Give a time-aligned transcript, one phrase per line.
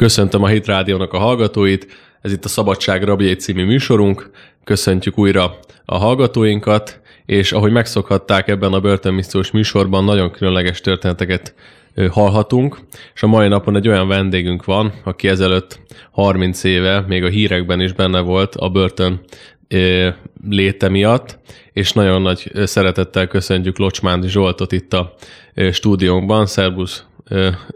[0.00, 1.86] Köszöntöm a Hit Rádiónak a hallgatóit,
[2.20, 4.30] ez itt a Szabadság Rabjai című műsorunk,
[4.64, 11.54] köszöntjük újra a hallgatóinkat, és ahogy megszokhatták ebben a börtönmissziós műsorban, nagyon különleges történeteket
[12.10, 12.78] hallhatunk,
[13.14, 17.80] és a mai napon egy olyan vendégünk van, aki ezelőtt 30 éve még a hírekben
[17.80, 19.20] is benne volt a börtön
[20.48, 21.38] léte miatt,
[21.72, 25.14] és nagyon nagy szeretettel köszöntjük Locsmán Zsoltot itt a
[25.72, 26.46] stúdiónkban.
[26.46, 27.04] Szerbusz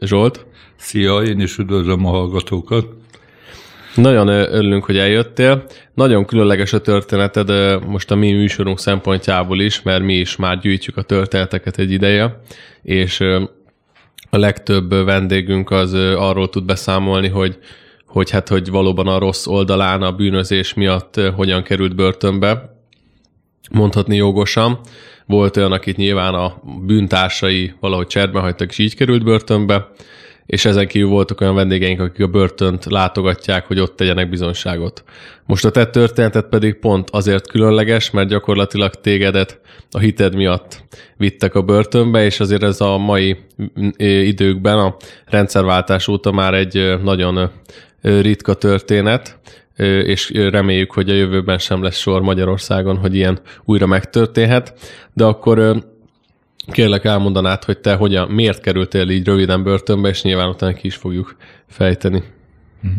[0.01, 0.47] Zsolt!
[0.77, 2.87] Szia, én is üdvözlöm a hallgatókat.
[3.95, 5.65] Nagyon örülünk, hogy eljöttél.
[5.95, 7.49] Nagyon különleges a történeted
[7.87, 12.41] most a mi műsorunk szempontjából is, mert mi is már gyűjtjük a történeteket egy ideje,
[12.83, 13.21] és
[14.31, 17.59] a legtöbb vendégünk az arról tud beszámolni, hogy
[18.15, 22.79] hogy hát, hogy valóban a rossz oldalán a bűnözés miatt hogyan került börtönbe,
[23.71, 24.79] mondhatni jogosan.
[25.27, 29.89] Volt olyan, akit nyilván a bűntársai valahogy cserben hagytak, és így került börtönbe,
[30.47, 35.05] és ezen kívül voltak olyan vendégeink, akik a börtönt látogatják, hogy ott tegyenek bizonyságot.
[35.47, 39.61] Most a te történetet pedig pont azért különleges, mert gyakorlatilag tégedet
[39.91, 40.85] a hited miatt
[41.17, 43.37] vittek a börtönbe, és azért ez a mai
[43.99, 44.97] időkben, a
[45.27, 47.51] rendszerváltás óta már egy nagyon
[48.01, 49.39] ritka történet,
[50.05, 54.75] és reméljük, hogy a jövőben sem lesz sor Magyarországon, hogy ilyen újra megtörténhet.
[55.13, 55.85] De akkor
[56.67, 60.95] Kérlek elmondanád, hogy te hogyan, miért kerültél így röviden börtönbe, és nyilván utána ki is
[60.97, 62.23] fogjuk fejteni.
[62.81, 62.93] Mhm.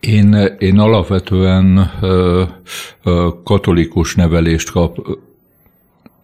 [0.00, 2.44] Én, én alapvetően ö,
[3.02, 5.18] ö, katolikus nevelést kap,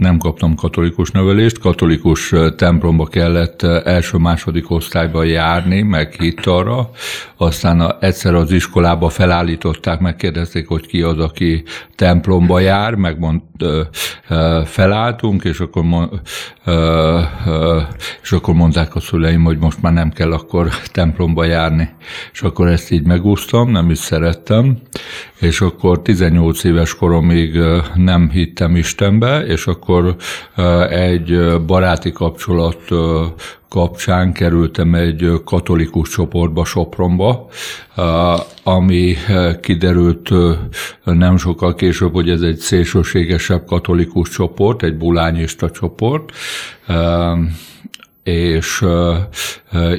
[0.02, 6.90] nem kaptam katolikus nevelést, katolikus templomba kellett első-második osztályba járni, meg hitt arra,
[7.36, 11.62] aztán egyszer az iskolába felállították, megkérdezték, hogy ki az, aki
[11.96, 13.40] templomba jár, megmond,
[14.64, 16.08] felálltunk, és akkor,
[18.22, 21.88] és akkor mondták a szüleim, hogy most már nem kell akkor templomba járni.
[22.32, 24.78] És akkor ezt így megúsztam, nem is szerettem,
[25.40, 27.58] és akkor 18 éves koromig
[27.94, 29.91] nem hittem Istenbe, és akkor
[30.90, 32.78] egy baráti kapcsolat
[33.68, 37.48] kapcsán kerültem egy katolikus csoportba Sopronba,
[38.62, 39.16] ami
[39.60, 40.30] kiderült
[41.04, 46.32] nem sokkal később, hogy ez egy szélsőségesebb katolikus csoport, egy bulányista csoport,
[48.22, 48.84] és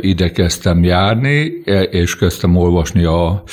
[0.01, 3.43] ide kezdtem járni, e, és kezdtem olvasni a,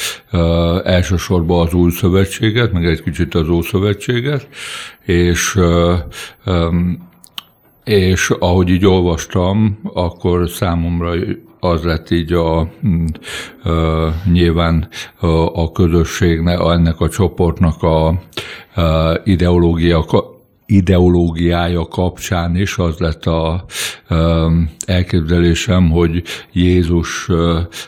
[0.85, 3.63] elsősorban az új szövetséget, meg egy kicsit az új
[5.05, 5.59] és
[7.85, 11.13] és ahogy így olvastam, akkor számomra
[11.61, 12.69] az lett így a, a
[14.33, 14.89] nyilván
[15.21, 20.05] a, közösségnek, ennek a csoportnak a, a ideológia
[20.71, 23.65] ideológiája kapcsán is az lett a
[24.87, 26.23] elképzelésem, hogy
[26.53, 27.29] Jézus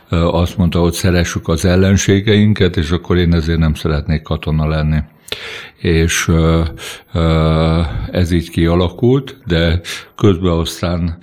[0.08, 4.98] azt mondta, hogy szeressük az ellenségeinket, és akkor én ezért nem szeretnék katona lenni
[5.76, 6.30] és
[8.10, 9.80] ez így kialakult, de
[10.16, 11.18] közben aztán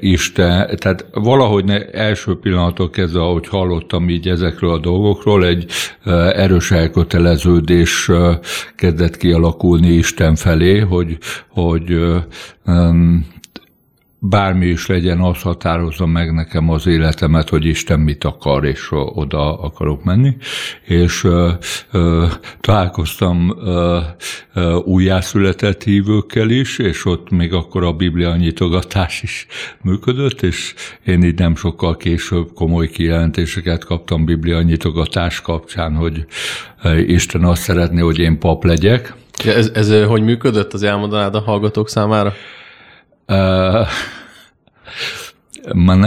[0.00, 5.66] Isten, tehát valahogy ne, első pillanatok kezdve, ahogy hallottam így ezekről a dolgokról, egy
[6.34, 8.10] erős elköteleződés
[8.76, 11.18] kezdett kialakulni Isten felé, hogy,
[11.48, 11.98] hogy
[14.28, 19.58] bármi is legyen, az határozza meg nekem az életemet, hogy Isten mit akar, és oda
[19.58, 20.36] akarok menni.
[20.82, 21.50] És ö,
[21.90, 22.26] ö,
[22.60, 23.98] találkoztam ö,
[24.54, 29.46] ö, újjászületett hívőkkel is, és ott még akkor a Biblia nyitogatás is
[29.82, 36.24] működött, és én így nem sokkal később komoly kijelentéseket kaptam Biblia nyitogatás kapcsán, hogy
[37.06, 39.14] Isten azt szeretné, hogy én pap legyek.
[39.44, 42.32] Ja, ez, ez hogy működött, az elmondanád a hallgatók számára?
[45.74, 46.00] Man,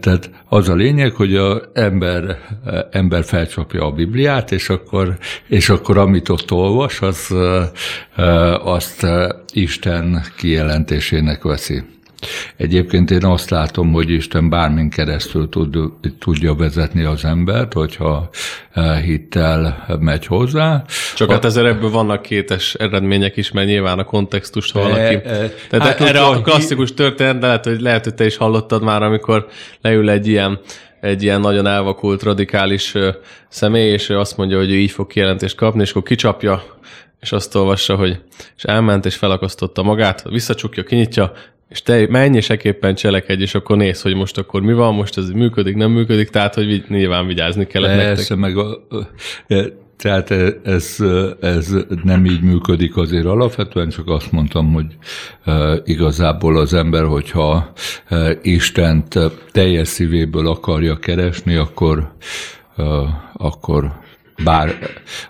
[0.00, 2.38] tehát az a lényeg, hogy az ember,
[2.90, 7.34] ember felcsapja a Bibliát, és akkor, és akkor amit ott olvas, az,
[8.62, 9.06] azt
[9.52, 11.82] Isten kijelentésének veszi.
[12.58, 15.76] Egyébként én azt látom, hogy Isten bármin keresztül tud,
[16.18, 18.28] tudja vezetni az embert, hogyha
[19.04, 20.84] hittel megy hozzá.
[21.14, 25.14] Csak hát ezzel ebből vannak kétes eredmények is, mert nyilván a kontextust, ha valaki...
[25.14, 28.36] E, e, Tehát hát erre a klasszikus történet, de lehet, hogy, lehet, hogy te is
[28.36, 29.46] hallottad már, amikor
[29.80, 30.60] leül egy ilyen
[31.00, 32.94] egy ilyen nagyon elvakult, radikális
[33.48, 36.62] személy, és azt mondja, hogy ő így fog kijelentést kapni, és akkor kicsapja,
[37.20, 38.20] és azt olvassa, hogy
[38.56, 41.32] és elment, és felakasztotta magát, visszacsukja, kinyitja,
[41.68, 45.76] és te mennyiseképpen cselekedj, és akkor néz, hogy most akkor mi van, most ez működik,
[45.76, 48.38] nem működik, tehát, hogy nyilván vigyázni kellett Persze, nektek.
[48.38, 48.86] meg a,
[49.98, 50.30] tehát
[50.62, 50.96] ez,
[51.40, 54.86] ez nem így működik azért alapvetően, csak azt mondtam, hogy
[55.84, 57.72] igazából az ember, hogyha
[58.42, 59.18] Istent
[59.52, 62.12] teljes szívéből akarja keresni, akkor,
[63.32, 63.92] akkor
[64.44, 64.78] bár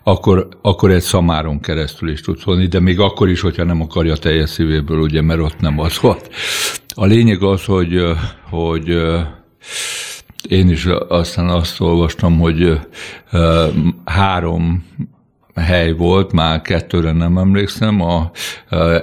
[0.02, 4.16] akkor, akkor egy szamáron keresztül is tudsz volni, de még akkor is, hogyha nem akarja
[4.16, 6.31] teljes szívéből, ugye, mert ott nem az volt.
[6.94, 8.02] A lényeg az, hogy,
[8.50, 8.88] hogy
[10.49, 12.81] én is aztán azt olvastam, hogy
[14.05, 14.87] három
[15.54, 18.31] hely volt, már kettőre nem emlékszem, a,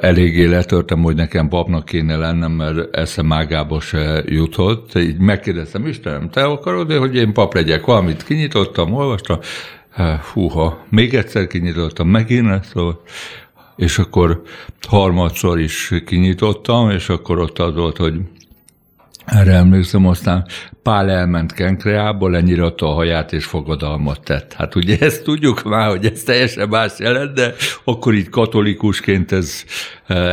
[0.01, 4.95] eléggé letörtem, hogy nekem papnak kéne lennem, mert esze mágába se jutott.
[4.95, 7.85] Így megkérdeztem, Istenem, te akarod hogy én pap legyek?
[7.85, 9.39] Valamit kinyitottam, olvastam,
[10.33, 13.01] húha, még egyszer kinyitottam, megint szóval,
[13.75, 14.41] és akkor
[14.87, 18.13] harmadszor is kinyitottam, és akkor ott az volt, hogy
[19.25, 20.45] erre emlékszem, aztán
[20.83, 24.53] Pál elment Kenkreából, lenyiratta a haját és fogadalmat tett.
[24.53, 29.63] Hát ugye ezt tudjuk már, hogy ez teljesen más jelent, de akkor így katolikusként ez,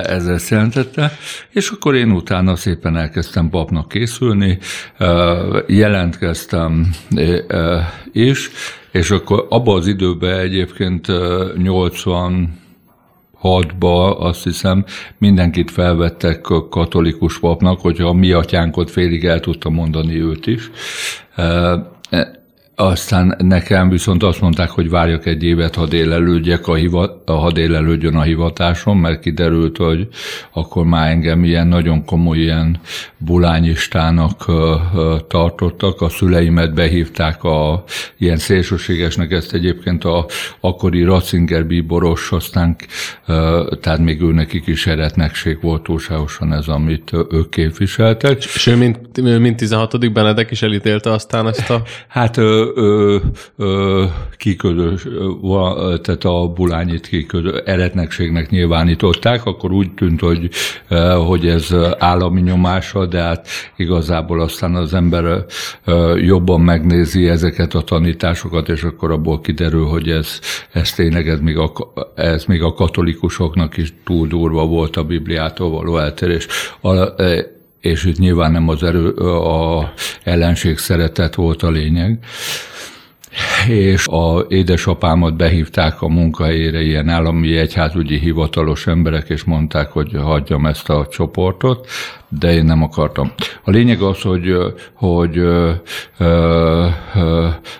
[0.02, 1.12] ez ezt jelentette.
[1.50, 4.58] És akkor én utána szépen elkezdtem papnak készülni,
[5.66, 6.90] jelentkeztem
[8.12, 8.50] is,
[8.92, 11.06] és akkor abban az időben egyébként
[11.56, 12.60] 80
[13.42, 14.84] hatba azt hiszem
[15.18, 16.40] mindenkit felvettek
[16.70, 20.70] katolikus papnak, hogyha a mi atyánkot félig el tudta mondani őt is.
[22.74, 28.16] Aztán nekem viszont azt mondták, hogy várjak egy évet, ha délelődjek a, hiva, ha délelődjön
[28.16, 30.08] a hivatásom, mert kiderült, hogy
[30.52, 32.80] akkor már engem ilyen nagyon komoly ilyen
[33.18, 34.44] bulányistának
[35.28, 36.00] tartottak.
[36.00, 37.84] A szüleimet behívták a
[38.18, 40.26] ilyen szélsőségesnek, ezt egyébként a
[40.60, 42.76] akkori Ratzinger bíboros, aztán
[43.80, 48.44] tehát még ő nekik is eretnekség volt túlságosan ez, amit ők képviseltek.
[48.44, 50.12] És ő mint, mint 16.
[50.12, 51.82] Benedek is elítélte aztán ezt a...
[52.08, 52.38] Hát
[52.74, 53.16] ö,
[53.56, 54.04] ö,
[54.36, 55.06] kiködös,
[56.02, 60.50] tehát a bulányit kiködő eretnekségnek nyilvánították, akkor úgy tűnt, hogy,
[61.26, 65.44] hogy ez állami nyomása, de hát igazából aztán az ember
[66.16, 70.40] jobban megnézi ezeket a tanításokat, és akkor abból kiderül, hogy ez,
[70.72, 71.72] ez tényleg ez még, a,
[72.14, 76.46] ez még a katolikusoknak is túl durva volt a Bibliától való eltérés.
[76.80, 76.90] A,
[77.82, 79.92] és itt nyilván nem az erő, a
[80.22, 82.18] ellenség szeretet volt a lényeg.
[83.68, 90.66] És a édesapámat behívták a munkahelyére ilyen állami egyházügyi hivatalos emberek, és mondták, hogy hagyjam
[90.66, 91.86] ezt a csoportot,
[92.38, 93.32] de én nem akartam.
[93.64, 94.56] A lényeg az, hogy,
[94.94, 95.70] hogy ö,
[96.18, 96.86] ö,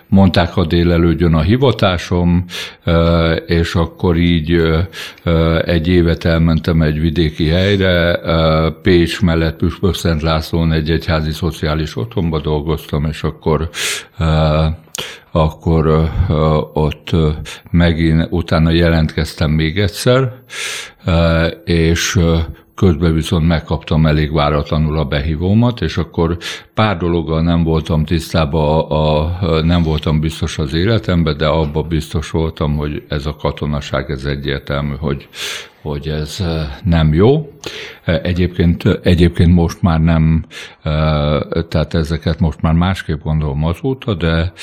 [0.07, 2.45] mondták, ha délelődjön a hivatásom,
[2.83, 4.79] ö, és akkor így ö,
[5.65, 11.95] egy évet elmentem egy vidéki helyre, ö, Pécs mellett Püspök Szent Lászlón egy egyházi szociális
[11.95, 13.69] otthonba dolgoztam, és akkor
[14.19, 14.65] ö,
[15.35, 16.11] akkor
[16.73, 17.11] ott
[17.71, 20.33] megint utána jelentkeztem még egyszer,
[21.65, 22.19] és
[22.75, 26.37] közben viszont megkaptam elég váratlanul a behívómat, és akkor
[26.73, 32.31] pár dologgal nem voltam tisztában, a, a, nem voltam biztos az életemben, de abba biztos
[32.31, 35.27] voltam, hogy ez a katonaság, ez egyértelmű, hogy,
[35.83, 36.43] hogy ez
[36.83, 37.51] nem jó.
[38.05, 40.45] Egyébként, egyébként most már nem,
[41.69, 44.53] tehát ezeket most már másképp gondolom azóta, de,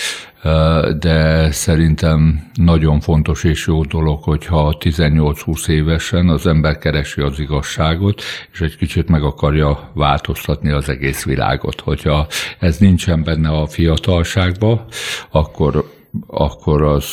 [0.98, 8.22] de szerintem nagyon fontos és jó dolog, hogyha 18-20 évesen az ember keresi az igazságot,
[8.52, 11.80] és egy kicsit meg akarja változtatni az egész világot.
[12.02, 12.26] Hogyha
[12.58, 14.84] ez nincsen benne a fiatalságban,
[15.30, 15.92] akkor,
[16.26, 17.04] akkor az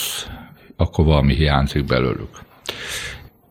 [0.75, 2.29] akkor valami hiányzik belőlük.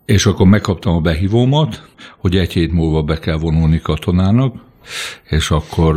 [0.05, 1.89] És akkor megkaptam a behívómat,
[2.19, 4.55] hogy egy hét múlva be kell vonulni katonának,
[5.29, 5.95] és akkor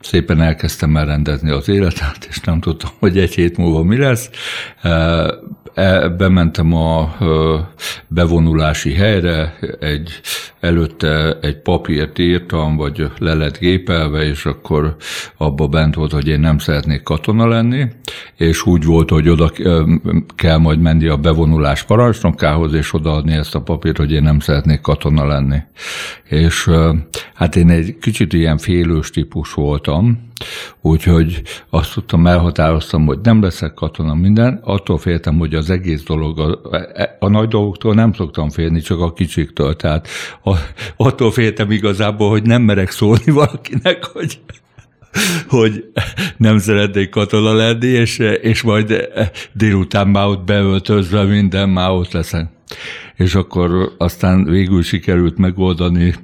[0.00, 4.30] szépen elkezdtem elrendezni az életet, és nem tudtam, hogy egy hét múlva mi lesz.
[5.74, 7.16] E, bementem a
[8.08, 10.20] bevonulási helyre, egy,
[10.60, 14.96] előtte egy papírt írtam, vagy le lett gépelve, és akkor
[15.36, 17.86] abba bent volt, hogy én nem szeretnék katona lenni,
[18.36, 19.50] és úgy volt, hogy oda
[20.34, 24.80] kell majd menni a bevonulás parancsnokához, és odaadni ezt a papírt, hogy én nem szeretnék
[24.80, 25.58] katona lenni.
[26.28, 26.70] És
[27.34, 30.31] hát én egy kicsit ilyen félős típus voltam,
[30.80, 36.38] Úgyhogy azt tudtam, elhatároztam, hogy nem leszek katona minden, attól féltem, hogy az egész dolog,
[36.38, 36.60] a,
[37.18, 39.76] a nagy dolgoktól nem szoktam félni, csak a kicsiktől.
[39.76, 40.08] Tehát
[40.44, 40.56] a,
[40.96, 44.40] attól féltem igazából, hogy nem merek szólni valakinek, hogy
[45.48, 45.84] hogy
[46.36, 49.08] nem szeretnék katona lenni, és, és majd
[49.52, 52.48] délután már ott beöltözve minden, már ott leszek.
[53.16, 56.14] És akkor aztán végül sikerült megoldani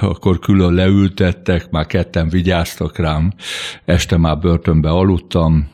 [0.00, 3.32] akkor külön leültettek, már ketten vigyáztak rám,
[3.84, 5.68] este már börtönbe aludtam,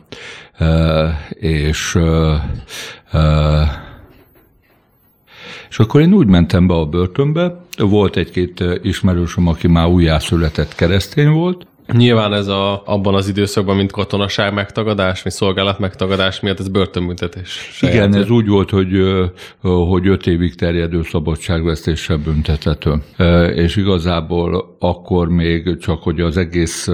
[1.31, 1.99] és
[5.69, 11.29] és akkor én úgy mentem be a börtönbe, volt egy-két ismerősöm, aki már újjászületett keresztény
[11.29, 16.69] volt, Nyilván ez a, abban az időszakban, mint katonaság megtagadás, mint szolgálat megtagadás miatt ez
[16.69, 17.79] börtönbüntetés.
[17.81, 18.91] Igen, ez úgy volt, hogy,
[19.61, 23.03] hogy öt évig terjedő szabadságvesztéssel büntethető.
[23.55, 26.89] És igazából akkor még csak, hogy az egész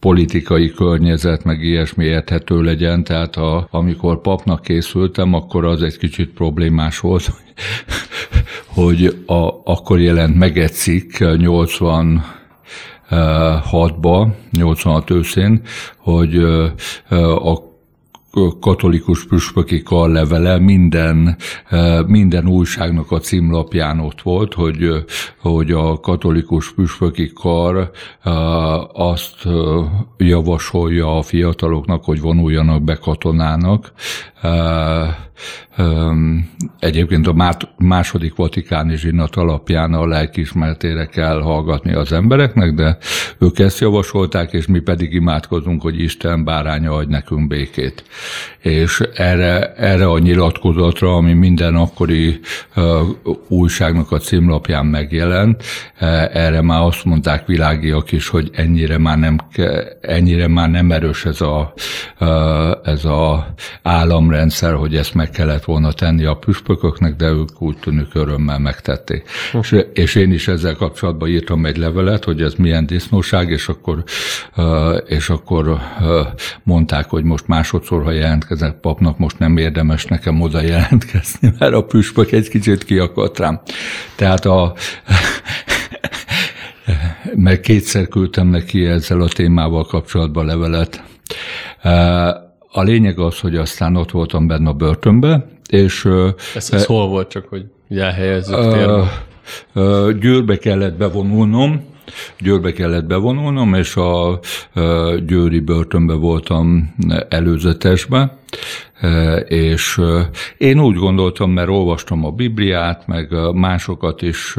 [0.00, 6.30] politikai környezet, meg ilyesmi érthető legyen, tehát a, amikor papnak készültem, akkor az egy kicsit
[6.30, 7.30] problémás volt,
[8.66, 12.38] hogy a, akkor jelent meg egy cikk 80
[13.10, 15.62] 6-ba, 86 őszén,
[15.96, 16.36] hogy
[17.42, 17.68] a
[18.60, 21.36] katolikus püspöki karlevele minden,
[22.06, 25.04] minden újságnak a címlapján ott volt, hogy,
[25.40, 27.90] hogy a katolikus püspöki kar
[28.92, 29.48] azt
[30.16, 33.92] javasolja a fiataloknak, hogy vonuljanak be katonának,
[36.78, 42.98] Egyébként a második vatikáni zsinat alapján a lelkismertére kell hallgatni az embereknek, de
[43.38, 48.04] ők ezt javasolták, és mi pedig imádkozunk, hogy Isten báránya adj nekünk békét.
[48.58, 52.40] És erre, erre a nyilatkozatra, ami minden akkori
[53.48, 55.62] újságnak a címlapján megjelent,
[56.32, 59.38] erre már azt mondták világiak is, hogy ennyire már nem,
[60.00, 61.72] ennyire már nem erős ez a,
[62.84, 68.14] ez a államrendszer, hogy ezt meg kellett volna tenni a püspököknek, de ők úgy tűnik
[68.14, 69.28] örömmel megtették.
[69.60, 74.04] És, és én is ezzel kapcsolatban írtam egy levelet, hogy ez milyen disznóság, és akkor,
[75.06, 75.80] és akkor
[76.62, 81.84] mondták, hogy most másodszor, ha jelentkezek papnak, most nem érdemes nekem oda jelentkezni, mert a
[81.84, 83.60] püspök egy kicsit kiakadt rám.
[84.16, 84.74] Tehát a
[87.34, 91.02] meg kétszer küldtem neki ezzel a témával kapcsolatban levelet.
[92.72, 96.08] A lényeg az, hogy aztán ott voltam benne a börtönbe, és...
[96.54, 99.26] Ez, ez e, hol volt, csak hogy elhelyezzük térbe?
[100.20, 101.88] Győrbe kellett bevonulnom,
[102.38, 104.40] Győrbe kellett bevonulnom, és a
[105.26, 106.94] győri börtönbe voltam
[107.28, 108.38] előzetesbe,
[109.48, 110.00] és
[110.58, 114.56] én úgy gondoltam, mert olvastam a Bibliát, meg másokat is,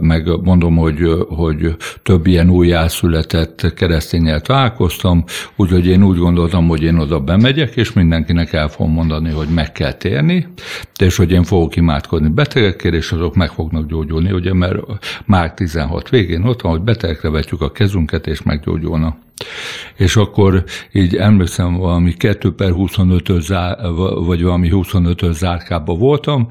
[0.00, 5.24] meg mondom, hogy, hogy több ilyen újjászületett keresztényel találkoztam,
[5.56, 9.72] úgyhogy én úgy gondoltam, hogy én oda bemegyek, és mindenkinek el fogom mondani, hogy meg
[9.72, 10.46] kell térni,
[11.00, 14.78] és hogy én fogok imádkozni betegekért, és azok meg fognak gyógyulni, ugye, mert
[15.24, 19.27] már 16 végén ott van, hogy betegekre vetjük a kezünket, és meggyógyulnak.
[19.96, 23.32] És akkor így emlékszem, valami 2 per 25
[24.24, 26.46] vagy valami 25 zárkába voltam,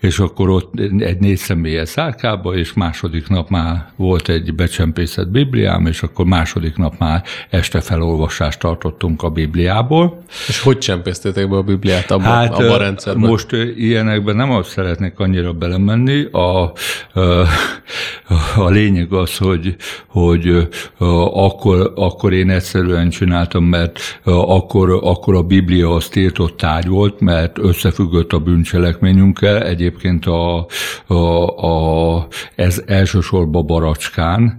[0.00, 5.86] és akkor ott egy négy személyes zárkába, és második nap már volt egy becsempészett Bibliám,
[5.86, 10.22] és akkor második nap már este felolvasást tartottunk a Bibliából.
[10.48, 13.28] És hogy csempésztétek be a Bibliát abba, hát, abba a rendszerben?
[13.28, 16.24] Most ilyenekben nem azt szeretnék annyira belemenni.
[16.24, 16.72] A, a,
[18.66, 19.76] a lényeg az, hogy,
[20.06, 20.68] hogy
[21.32, 27.58] akkor, akkor én egyszerűen csináltam, mert akkor, akkor a Biblia az tiltott tárgy volt, mert
[27.58, 29.62] összefüggött a bűncselekményünkkel.
[29.62, 30.66] Egyébként a,
[31.06, 31.14] a,
[31.66, 34.56] a, ez elsősorban Baracskán,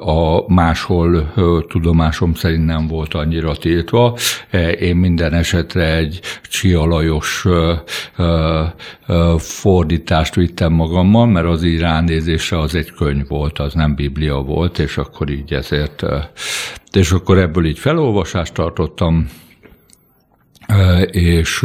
[0.00, 1.32] a máshol
[1.68, 4.16] tudomásom szerint nem volt annyira tiltva.
[4.80, 7.44] Én minden esetre egy Csialajos
[9.38, 14.78] fordítást vittem magammal, mert az így ránézése az egy könyv volt, az nem Biblia volt,
[14.78, 16.02] és akkor így ezért,
[16.92, 19.28] és akkor ebből így felolvasást tartottam,
[21.10, 21.62] és...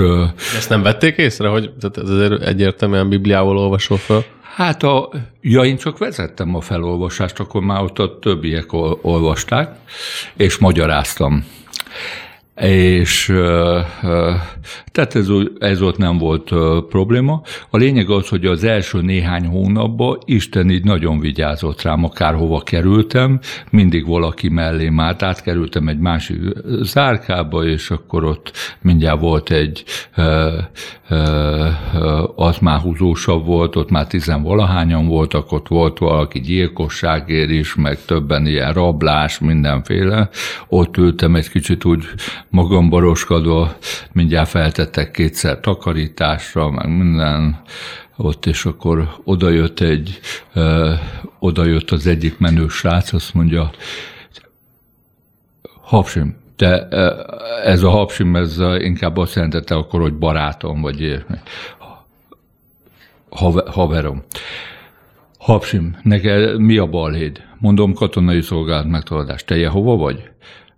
[0.55, 4.24] Ezt nem vették észre, hogy ez azért egyértelműen Bibliával olvasol fel?
[4.55, 5.10] Hát a,
[5.41, 9.75] ja, én csak vezettem a felolvasást, akkor már ott a többiek olvasták,
[10.36, 11.46] és magyaráztam
[12.55, 13.25] és
[14.91, 15.27] tehát ez,
[15.60, 16.50] ez ott nem volt
[16.89, 17.41] probléma.
[17.70, 23.39] A lényeg az, hogy az első néhány hónapban Isten így nagyon vigyázott rám, akárhova kerültem,
[23.70, 26.39] mindig valaki mellé már átkerültem egy másik
[26.81, 29.84] zárkába, és akkor ott mindjárt volt egy,
[32.36, 38.46] az már húzósabb volt, ott már tizenvalahányan voltak, ott volt valaki gyilkosságért is, meg többen
[38.46, 40.29] ilyen rablás, mindenféle.
[40.67, 42.03] Ott ültem egy kicsit úgy
[42.51, 43.77] magam baroskadva,
[44.12, 47.62] mindjárt feltettek kétszer takarításra, meg minden
[48.17, 50.20] ott, és akkor odajött egy,
[50.53, 50.93] ö,
[51.39, 53.72] odajött az egyik menő srác, azt mondja,
[55.91, 56.88] Hapsim, te
[57.63, 61.24] ez a hapsim, ez inkább azt jelentette akkor, hogy barátom, vagy
[63.65, 64.24] haverom.
[65.38, 67.43] Hapsim, neked mi a balhéd?
[67.60, 69.43] Mondom, katonai szolgálat megtaladás.
[69.46, 70.31] Te hova vagy?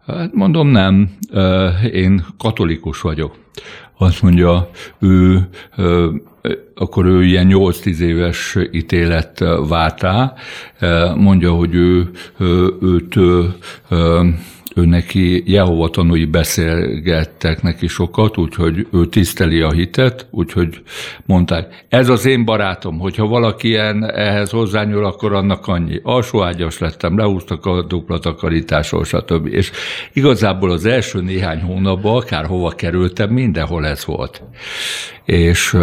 [0.07, 1.09] Hát mondom, nem,
[1.91, 3.35] én katolikus vagyok.
[3.97, 4.69] Azt mondja,
[4.99, 5.47] ő,
[6.75, 10.33] akkor ő ilyen 8-10 éves ítélet várt rá,
[11.15, 12.09] mondja, hogy ő,
[12.81, 13.15] őt
[14.75, 20.81] ő neki Jehova tanúi beszélgettek neki sokat, úgyhogy ő tiszteli a hitet, úgyhogy
[21.25, 25.99] mondták, ez az én barátom, hogyha valaki ilyen ehhez hozzányúl, akkor annak annyi.
[26.03, 29.47] Alsóágyas lettem, lehúztak a dupla takarításról, stb.
[29.47, 29.71] És
[30.13, 34.41] igazából az első néhány hónapban, akár hova kerültem, mindenhol ez volt.
[35.25, 35.77] És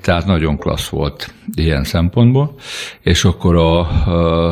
[0.00, 2.54] tehát nagyon klassz volt ilyen szempontból,
[3.00, 4.48] és akkor a, a,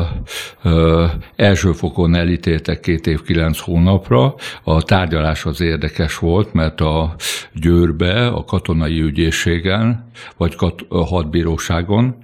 [0.69, 4.35] a első fokon elítéltek két év, kilenc hónapra.
[4.63, 7.15] A tárgyalás az érdekes volt, mert a
[7.53, 12.15] Győrbe, a katonai ügyészségen, vagy kat, a hadbíróságon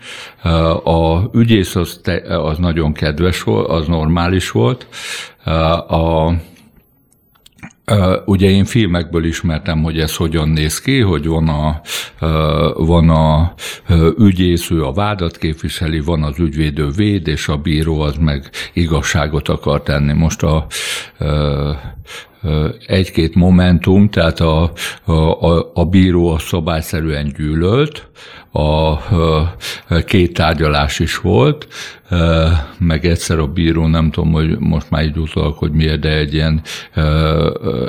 [0.84, 4.88] a ügyész az, te, az nagyon kedves volt, az normális volt,
[5.88, 6.32] a
[8.25, 11.82] Ugye én filmekből ismertem, hogy ez hogyan néz ki, hogy van a,
[12.74, 13.53] van a
[14.17, 19.84] ügyésző, a vádat képviseli, van az ügyvédő véd, és a bíró az meg igazságot akar
[19.84, 20.13] tenni.
[20.13, 20.67] Most a
[22.88, 24.72] egy-két momentum, tehát a,
[25.06, 28.10] a, a bíró a szabályszerűen gyűlölt,
[28.51, 29.58] a, a
[30.06, 31.67] két tárgyalás is volt,
[32.79, 36.34] meg egyszer a bíró, nem tudom, hogy most már így utalak, hogy miért, de egy
[36.34, 36.62] ilyen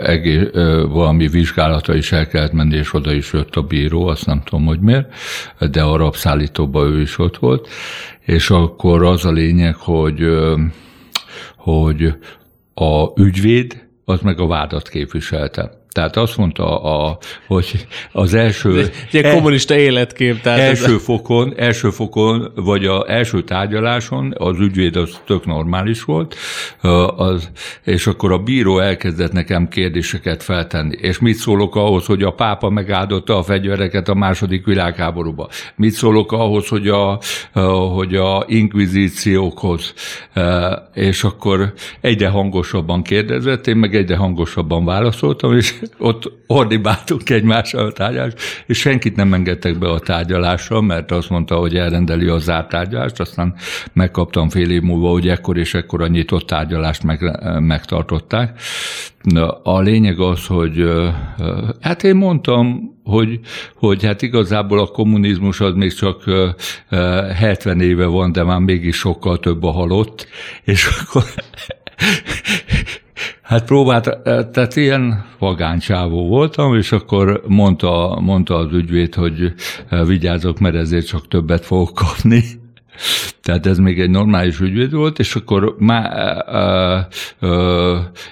[0.02, 0.48] egész,
[0.88, 4.66] valami vizsgálata is el kellett menni, és oda is jött a bíró, azt nem tudom,
[4.66, 5.12] hogy miért,
[5.70, 7.68] de a rabszállítóban ő is ott volt,
[8.24, 10.26] és akkor az a lényeg, hogy
[11.56, 12.14] hogy
[12.74, 15.77] a ügyvéd az meg a vádat képviselte.
[15.98, 18.78] Tehát azt mondta, a, hogy az első...
[18.78, 20.40] egy, egy e, kommunista életkép.
[20.40, 21.02] Tehát első, ez...
[21.02, 26.36] fokon, első fokon, vagy az első tárgyaláson az ügyvéd az tök normális volt,
[27.16, 27.50] az,
[27.84, 30.96] és akkor a bíró elkezdett nekem kérdéseket feltenni.
[31.00, 35.48] És mit szólok ahhoz, hogy a pápa megáldotta a fegyvereket a második világháborúba?
[35.76, 37.18] Mit szólok ahhoz, hogy a,
[37.94, 39.94] hogy a inkvizíciókhoz?
[40.94, 47.92] És akkor egyre hangosabban kérdezett, én meg egyre hangosabban válaszoltam, és ott ordibáltunk egymással a
[47.92, 48.32] tárgyalás,
[48.66, 53.20] és senkit nem engedtek be a tárgyalásra, mert azt mondta, hogy elrendeli a zárt tárgyalást,
[53.20, 53.54] aztán
[53.92, 58.60] megkaptam fél év múlva, hogy ekkor és ekkor a nyitott tárgyalást meg, megtartották.
[59.62, 60.84] A lényeg az, hogy
[61.80, 63.40] hát én mondtam, hogy,
[63.74, 66.24] hogy hát igazából a kommunizmus az még csak
[67.34, 70.26] 70 éve van, de már mégis sokkal több a halott,
[70.64, 71.24] és akkor
[73.48, 79.54] Hát próbált, tehát ilyen vagáncsávó voltam, és akkor mondta, mondta az ügyvéd, hogy
[80.06, 82.42] vigyázok, mert ezért csak többet fogok kapni.
[83.42, 86.08] Tehát ez még egy normális ügyvéd volt, és akkor, má,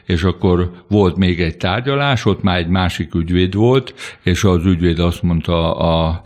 [0.06, 4.98] és akkor volt még egy tárgyalás, ott már egy másik ügyvéd volt, és az ügyvéd
[4.98, 6.22] azt mondta, a,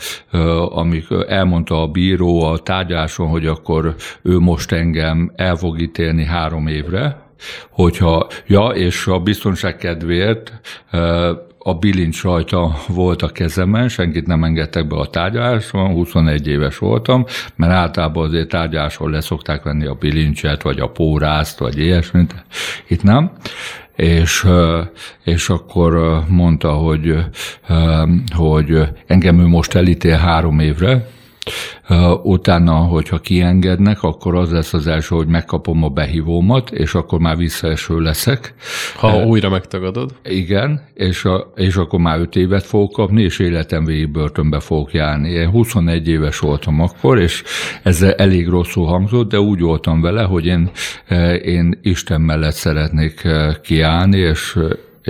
[0.70, 6.66] amik elmondta a bíró a tárgyaláson, hogy akkor ő most engem el fog ítélni három
[6.66, 7.29] évre,
[7.70, 10.53] hogyha, ja, és a biztonság kedvéért
[11.62, 17.24] a bilincs rajta volt a kezemen, senkit nem engedtek be a tárgyaláson, 21 éves voltam,
[17.57, 22.44] mert általában azért tárgyaláson leszokták venni a bilincset, vagy a pórázt, vagy ilyesmit,
[22.88, 23.31] itt nem.
[23.96, 24.46] És,
[25.24, 27.16] és akkor mondta, hogy,
[28.37, 31.07] hogy engem ő most elítél három évre,
[32.22, 37.37] Utána, hogyha kiengednek, akkor az lesz az első, hogy megkapom a behívómat, és akkor már
[37.37, 38.55] visszaeső leszek.
[38.96, 40.11] Ha újra megtagadod?
[40.24, 44.92] Igen, és, a, és akkor már öt évet fogok kapni, és életem végig börtönbe fogok
[44.92, 45.29] járni.
[45.31, 47.42] Én 21 éves voltam akkor, és
[47.83, 50.70] ez elég rosszul hangzott, de úgy voltam vele, hogy én,
[51.44, 53.29] én Isten mellett szeretnék
[53.62, 54.59] kiállni, és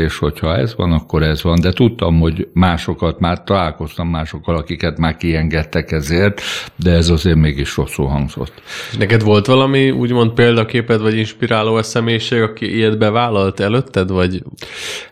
[0.01, 1.61] és hogyha ez van, akkor ez van.
[1.61, 6.41] De tudtam, hogy másokat már találkoztam másokkal, akiket már kiengedtek ezért,
[6.77, 8.63] de ez azért mégis rosszul hangzott.
[8.91, 14.43] És neked volt valami úgymond példaképed, vagy inspiráló személyiség, aki ilyet bevállalt előtted, vagy?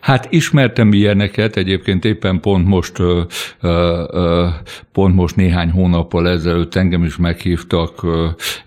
[0.01, 3.21] Hát ismertem ilyeneket, egyébként éppen pont most, ö,
[3.61, 4.47] ö,
[4.91, 8.05] pont most néhány hónappal ezelőtt engem is meghívtak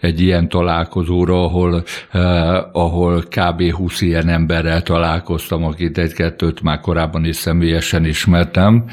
[0.01, 1.85] egy ilyen találkozóra, ahol,
[2.73, 3.71] ahol kb.
[3.71, 8.85] 20 ilyen emberrel találkoztam, akit egy-kettőt már korábban is személyesen ismertem,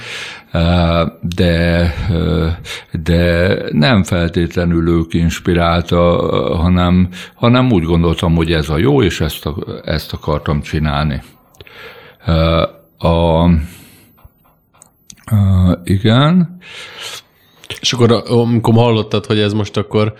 [1.21, 1.93] de,
[2.91, 6.01] de nem feltétlenül ők inspirálta,
[6.57, 9.49] hanem, hanem úgy gondoltam, hogy ez a jó, és ezt,
[9.83, 11.21] ezt akartam csinálni.
[12.97, 13.49] A, a,
[15.83, 16.57] igen,
[17.81, 20.13] És akkor, amikor hallottad, hogy ez most akkor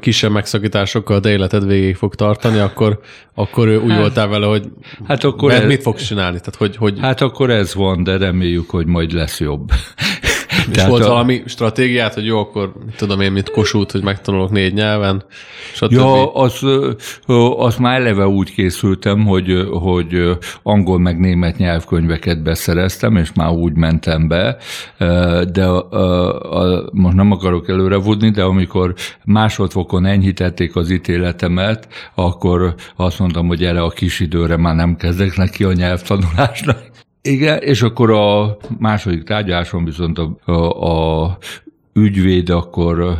[0.00, 3.00] kisebb megszakításokkal a életed végéig fog tartani, akkor,
[3.34, 4.68] akkor úgy hát, voltál vele, hogy
[5.06, 6.38] hát akkor ez, mit fogsz csinálni?
[6.38, 6.98] Tehát, hogy, hogy...
[7.00, 9.70] Hát akkor ez van, de reméljük, hogy majd lesz jobb.
[10.68, 11.08] És Tehát volt a...
[11.08, 15.24] valami stratégiát, hogy jó, akkor tudom én, mint kosút, hogy megtanulok négy nyelven,
[15.74, 15.92] stb.
[15.92, 16.62] Ja, az,
[17.56, 23.76] az már eleve úgy készültem, hogy, hogy angol meg német nyelvkönyveket beszereztem, és már úgy
[23.76, 24.56] mentem be,
[25.52, 25.90] de a,
[26.40, 28.94] a, most nem akarok előre vudni, de amikor
[29.24, 35.36] másodfokon enyhítették az ítéletemet, akkor azt mondtam, hogy erre a kis időre már nem kezdek
[35.36, 36.89] neki a nyelvtanulásnak.
[37.22, 41.38] Igen, és akkor a második tárgyaláson viszont a, a, a
[41.92, 43.18] ügyvéd akkor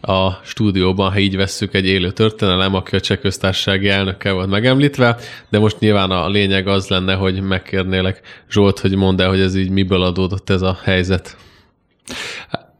[0.00, 5.16] a stúdióban, ha így vesszük egy élő történelem, aki a cseh köztársasági elnöke volt megemlítve,
[5.48, 9.56] de most nyilván a lényeg az lenne, hogy megkérnélek Zsolt, hogy mondd el, hogy ez
[9.56, 11.36] így miből adódott ez a helyzet.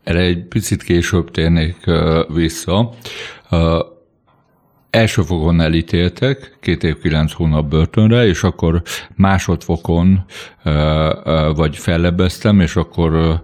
[0.04, 1.76] Erre egy picit később térnék
[2.28, 2.90] vissza.
[4.90, 8.82] Első fokon elítéltek, két év, kilenc hónap börtönre, és akkor
[9.16, 10.24] másodfokon
[11.54, 13.40] vagy fellebeztem, és akkor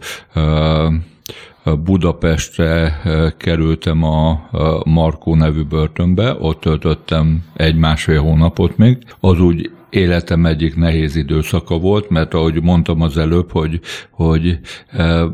[1.65, 3.01] Budapestre
[3.37, 4.49] kerültem a
[4.85, 8.99] Markó nevű börtönbe, ott töltöttem egy-másfél hónapot még.
[9.21, 14.59] Az úgy életem egyik nehéz időszaka volt, mert ahogy mondtam az előbb, hogy, hogy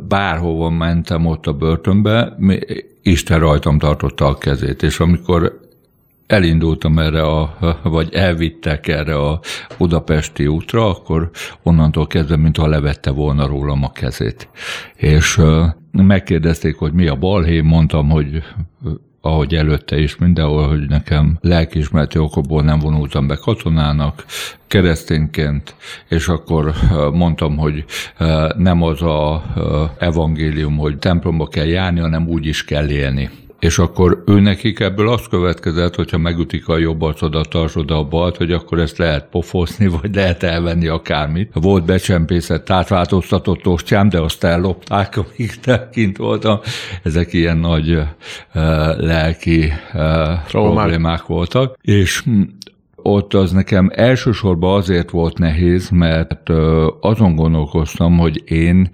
[0.09, 2.37] bárhova mentem ott a börtönbe,
[3.03, 5.61] Isten rajtam tartotta a kezét, és amikor
[6.27, 9.41] elindultam erre, a, vagy elvittek erre a
[9.79, 11.31] budapesti útra, akkor
[11.62, 14.49] onnantól kezdve, mintha levette volna rólam a kezét.
[14.97, 15.41] És
[15.93, 18.43] megkérdezték, hogy mi a balhé, mondtam, hogy
[19.21, 24.25] ahogy előtte is mindenhol, hogy nekem lelkiismereti okokból nem vonultam be katonának,
[24.67, 25.75] keresztényként,
[26.09, 26.73] és akkor
[27.12, 27.85] mondtam, hogy
[28.57, 29.43] nem az a
[29.99, 35.09] evangélium, hogy templomba kell járni, hanem úgy is kell élni és akkor ő nekik ebből
[35.09, 39.87] azt következett, hogyha megütik a jobb arcodat, tartsod a balt, hogy akkor ezt lehet pofozni,
[40.01, 41.51] vagy lehet elvenni akármit.
[41.55, 46.61] Volt becsempészett, átváltoztatott ostyám, de azt ellopták, amíg te kint voltam.
[47.03, 48.05] Ezek ilyen nagy uh,
[48.97, 51.79] lelki uh, problémák voltak.
[51.83, 52.42] És hm,
[53.07, 56.51] ott az nekem elsősorban azért volt nehéz, mert
[57.01, 58.90] azon gondolkoztam, hogy én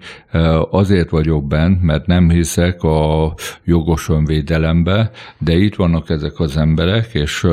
[0.71, 7.13] azért vagyok bent, mert nem hiszek a jogos önvédelembe, de itt vannak ezek az emberek,
[7.13, 7.43] és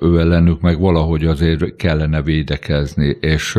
[0.00, 3.58] ő ellenük meg valahogy azért kellene védekezni, és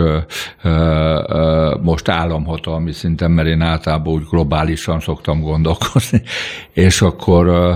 [1.81, 6.21] most államhatalmi szinten, mert én általában úgy globálisan szoktam gondolkozni,
[6.73, 7.73] és akkor,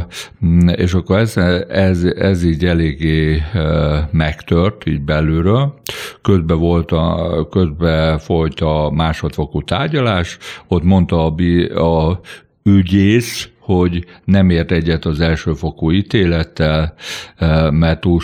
[0.76, 1.38] és akkor ez,
[1.70, 3.44] ez, ez így eléggé
[4.26, 5.74] megtört így belülről.
[6.22, 11.34] Közben, volt a, közben folyt a másodfokú tárgyalás, ott mondta a,
[11.82, 12.20] a
[12.64, 16.94] ügyész, hogy nem ért egyet az elsőfokú ítélettel,
[17.36, 18.22] eh, mert túl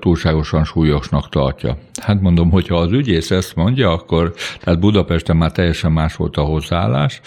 [0.00, 1.76] túlságosan súlyosnak tartja.
[2.02, 6.42] Hát mondom, hogyha az ügyész ezt mondja, akkor tehát Budapesten már teljesen más volt a
[6.42, 7.20] hozzáállás,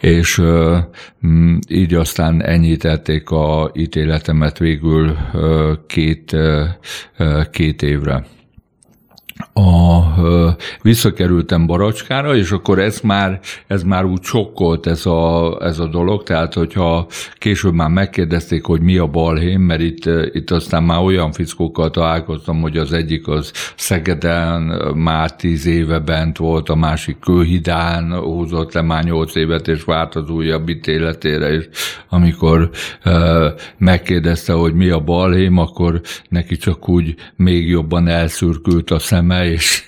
[0.00, 0.84] és eh,
[1.26, 6.36] mm, így aztán enyhítették a ítéletemet végül eh, két,
[7.50, 8.24] két évre.
[9.52, 10.02] A,
[10.82, 16.22] visszakerültem Baracskára, és akkor ez már, ez már úgy sokkolt ez a, ez a dolog,
[16.22, 17.06] tehát hogyha
[17.38, 22.60] később már megkérdezték, hogy mi a balhém, mert itt, itt aztán már olyan fickókkal találkoztam,
[22.60, 24.62] hogy az egyik az Szegeden
[24.94, 30.14] már tíz éve bent volt, a másik Kőhidán húzott le már nyolc évet, és várt
[30.14, 31.68] az újabb ítéletére, és
[32.08, 32.70] amikor
[33.04, 33.46] uh,
[33.78, 39.50] megkérdezte, hogy mi a balhém, akkor neki csak úgy még jobban elszürkült a szem szeme,
[39.50, 39.82] és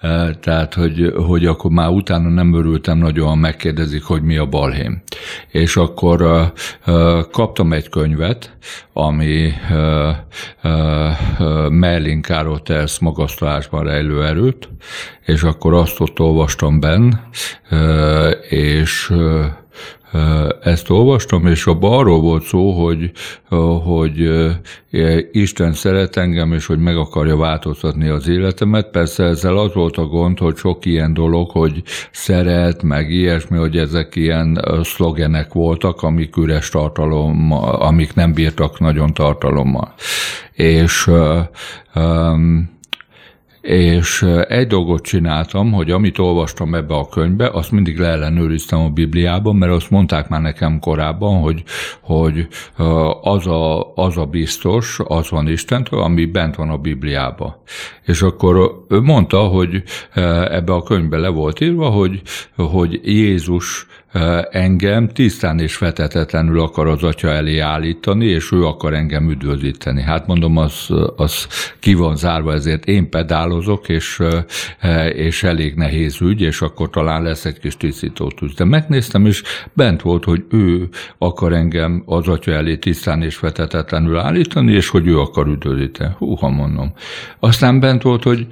[0.00, 5.02] e, tehát, hogy, hogy akkor már utána nem örültem nagyon, megkérdezik, hogy mi a balhém.
[5.48, 8.56] És akkor uh, uh, kaptam egy könyvet,
[8.92, 9.52] ami
[11.68, 14.68] Merlin Carothers magasztalásban rejlő erőt,
[15.24, 17.12] és akkor azt ott olvastam benn,
[18.48, 19.12] és
[20.62, 23.10] ezt olvastam, és abban arról volt szó, hogy,
[23.84, 24.30] hogy
[25.32, 28.90] Isten szeret engem, és hogy meg akarja változtatni az életemet.
[28.90, 33.76] Persze ezzel az volt a gond, hogy sok ilyen dolog, hogy szeret, meg ilyesmi, hogy
[33.76, 39.94] ezek ilyen szlogenek voltak, amik üres tartalom, amik nem bírtak nagyon tartalommal.
[40.52, 41.10] És
[41.94, 42.71] um,
[43.62, 49.56] és egy dolgot csináltam, hogy amit olvastam ebbe a könyvbe, azt mindig leellenőriztem a Bibliában,
[49.56, 51.62] mert azt mondták már nekem korábban, hogy,
[52.00, 52.48] hogy
[53.22, 57.56] az, a, az a biztos, az van Istentől, ami bent van a Bibliában.
[58.04, 59.82] És akkor ő mondta, hogy
[60.48, 62.22] ebbe a könyvbe le volt írva, hogy,
[62.56, 63.86] hogy Jézus
[64.50, 70.02] engem tisztán és vetetetlenül akar az atya elé állítani, és ő akar engem üdvözíteni.
[70.02, 71.46] Hát mondom, az, az
[71.80, 74.22] ki van zárva, ezért én pedálozok, és,
[75.12, 78.54] és elég nehéz ügy, és akkor talán lesz egy kis tisztító tűz.
[78.54, 84.18] De megnéztem, és bent volt, hogy ő akar engem az atya elé tisztán és vetetetlenül
[84.18, 86.14] állítani, és hogy ő akar üdvözíteni.
[86.18, 86.92] Húha, mondom.
[87.38, 88.46] Aztán bent volt, hogy,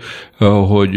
[0.68, 0.94] hogy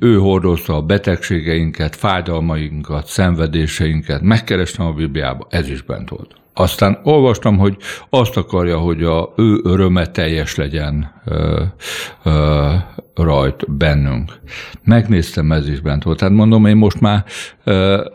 [0.00, 6.34] ő hordozta a betegségeinket, fájdalmainkat, szenvedéseinket, kérdéseinket, megkerestem a Bibliába, ez is bent volt.
[6.54, 7.76] Aztán olvastam, hogy
[8.10, 11.62] azt akarja, hogy a ő öröme teljes legyen ö,
[12.22, 12.74] ö,
[13.14, 14.32] rajt bennünk.
[14.84, 16.18] Megnéztem, ez is bent volt.
[16.18, 17.24] Tehát mondom, én most már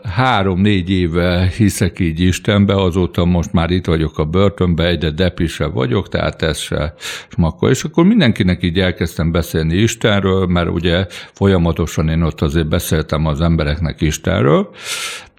[0.02, 6.08] három-négy éve hiszek így Istenbe, azóta most már itt vagyok a börtönbe, egyre depise vagyok,
[6.08, 6.94] tehát ez se
[7.28, 7.70] smakkol.
[7.70, 13.40] És akkor mindenkinek így elkezdtem beszélni Istenről, mert ugye folyamatosan én ott azért beszéltem az
[13.40, 14.70] embereknek Istenről,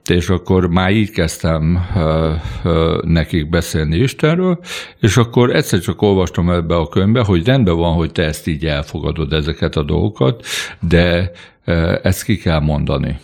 [0.09, 1.87] és akkor már így kezdtem
[3.01, 4.59] nekik beszélni Istenről,
[4.99, 8.65] és akkor egyszer csak olvastam ebbe a könyvbe, hogy rendben van, hogy te ezt így
[8.65, 10.45] elfogadod ezeket a dolgokat,
[10.79, 11.31] de
[12.01, 13.19] ezt ki kell mondani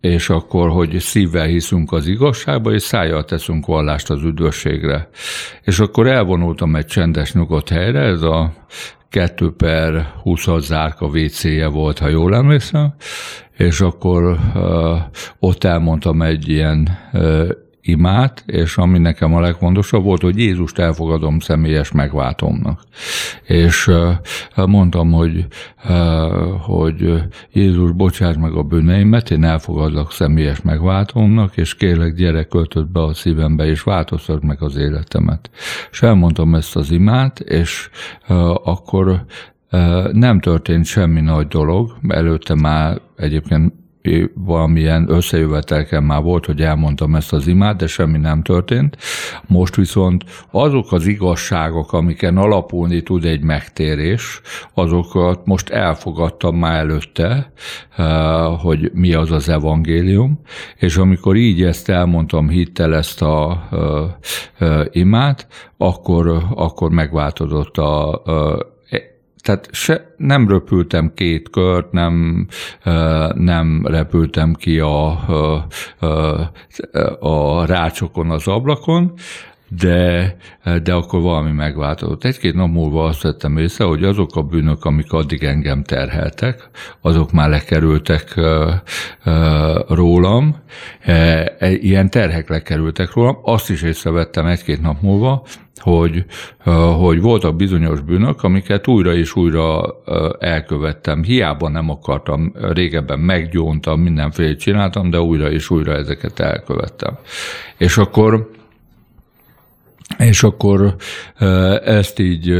[0.00, 5.08] és akkor, hogy szívvel hiszünk az igazságba, és szájjal teszünk vallást az üdvösségre.
[5.62, 8.52] És akkor elvonultam egy csendes nyugodt helyre, ez a
[9.10, 12.94] 2 per 20 zárka WC-je volt, ha jól emlékszem,
[13.56, 14.98] és akkor uh,
[15.38, 16.98] ott elmondtam egy ilyen
[17.82, 22.80] imát, és ami nekem a legfontosabb volt, hogy Jézust elfogadom személyes megváltomnak.
[23.42, 23.90] És
[24.54, 25.46] mondtam, hogy,
[26.60, 33.02] hogy Jézus, bocsáss meg a bűneimet, én elfogadlak személyes megváltomnak, és kérlek, gyere, költöd be
[33.02, 35.50] a szívembe, és változtat meg az életemet.
[35.90, 37.90] És elmondtam ezt az imát, és
[38.64, 39.24] akkor
[40.12, 43.72] nem történt semmi nagy dolog, előtte már egyébként
[44.34, 48.96] valamilyen összejövetelken már volt, hogy elmondtam ezt az imát, de semmi nem történt.
[49.46, 54.40] Most viszont azok az igazságok, amiken alapulni tud egy megtérés,
[54.74, 57.52] azokat most elfogadtam már előtte,
[58.58, 60.40] hogy mi az az evangélium,
[60.76, 63.68] és amikor így ezt elmondtam hittel ezt a
[64.90, 68.22] imát, akkor, akkor megváltozott a
[69.42, 72.46] tehát se, nem röpültem két kört, nem,
[73.34, 75.66] nem repültem ki a, a,
[77.20, 79.12] a rácsokon az ablakon,
[79.78, 80.36] de,
[80.82, 82.24] de akkor valami megváltozott.
[82.24, 87.32] Egy-két nap múlva azt vettem észre, hogy azok a bűnök, amik addig engem terheltek, azok
[87.32, 88.40] már lekerültek
[89.88, 90.56] rólam,
[91.06, 93.38] uh, ilyen terhek lekerültek rólam.
[93.42, 95.42] Azt is észrevettem egy-két nap múlva,
[95.80, 96.24] hogy,
[96.98, 99.82] hogy voltak bizonyos bűnök, amiket újra és újra
[100.38, 101.22] elkövettem.
[101.22, 107.18] Hiába nem akartam, régebben meggyóntam, mindenféle csináltam, de újra és újra ezeket elkövettem.
[107.76, 108.50] És akkor
[110.18, 110.96] és akkor
[111.84, 112.54] ezt így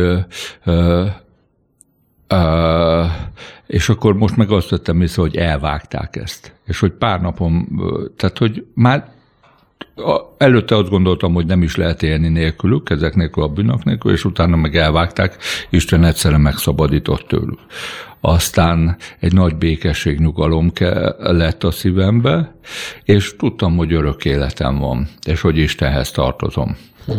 [3.67, 6.55] és akkor most meg azt vettem észre, hogy elvágták ezt.
[6.67, 7.69] És hogy pár napom,
[8.17, 9.13] tehát hogy már
[10.39, 14.25] előtte azt gondoltam, hogy nem is lehet élni nélkülük, ezek nélkül a bűnök nélkül, és
[14.25, 15.37] utána meg elvágták,
[15.71, 17.59] Isten egyszerűen megszabadított tőlük.
[18.21, 20.73] Aztán egy nagy békesség, nyugalom
[21.19, 22.55] lett a szívembe,
[23.05, 26.77] és tudtam, hogy örök életem van, és hogy Istenhez tartozom.
[27.07, 27.13] Hm.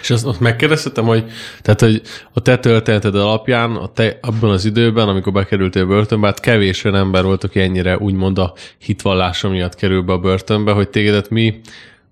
[0.00, 1.24] És azt, azt megkérdeztem, hogy,
[1.62, 6.40] tehát, hogy a te történeted alapján a te, abban az időben, amikor bekerültél börtönbe, hát
[6.40, 10.88] kevés olyan ember volt, aki ennyire úgymond a hitvallása miatt kerül be a börtönbe, hogy
[10.88, 11.60] tégedet mi,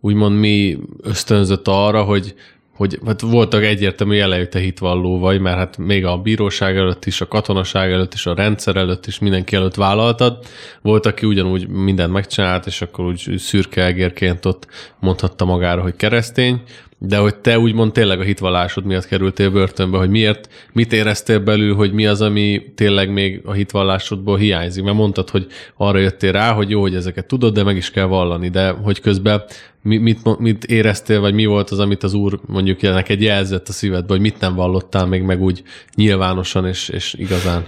[0.00, 2.34] úgymond mi ösztönzött arra, hogy,
[2.74, 7.20] hogy hát voltak egyértelmű jelei, te hitvalló vagy, mert hát még a bíróság előtt is,
[7.20, 10.38] a katonaság előtt is, a rendszer előtt is mindenki előtt vállaltad.
[10.82, 14.66] Volt, aki ugyanúgy mindent megcsinált, és akkor úgy szürke egérként ott
[15.00, 16.62] mondhatta magára, hogy keresztény.
[17.02, 21.74] De hogy te úgymond tényleg a hitvallásod miatt kerültél börtönbe, hogy miért, mit éreztél belül,
[21.74, 24.84] hogy mi az, ami tényleg még a hitvallásodból hiányzik.
[24.84, 28.04] Mert mondtad, hogy arra jöttél rá, hogy jó, hogy ezeket tudod, de meg is kell
[28.04, 29.42] vallani, de hogy közben
[29.82, 34.12] mit, mit éreztél, vagy mi volt az, amit az úr mondjuk egy jelzett a szívedbe,
[34.12, 35.62] hogy mit nem vallottál még meg úgy
[35.94, 37.66] nyilvánosan és, és igazán?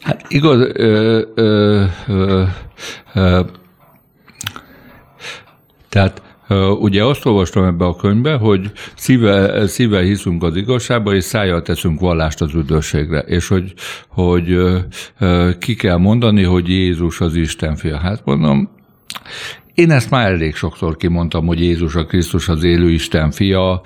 [0.00, 2.44] Hát igaz, ö, ö, ö,
[3.14, 3.40] ö,
[5.88, 6.22] tehát
[6.78, 12.00] Ugye azt olvastam ebbe a könyvbe, hogy szíve, szíve hiszünk az igazságba, és szájjal teszünk
[12.00, 13.74] vallást az üdvösségre, és hogy,
[14.08, 14.58] hogy
[15.58, 17.98] ki kell mondani, hogy Jézus az Isten fia.
[17.98, 18.70] Hát mondom,
[19.74, 23.80] én ezt már elég sokszor kimondtam, hogy Jézus a Krisztus az élő Isten fia,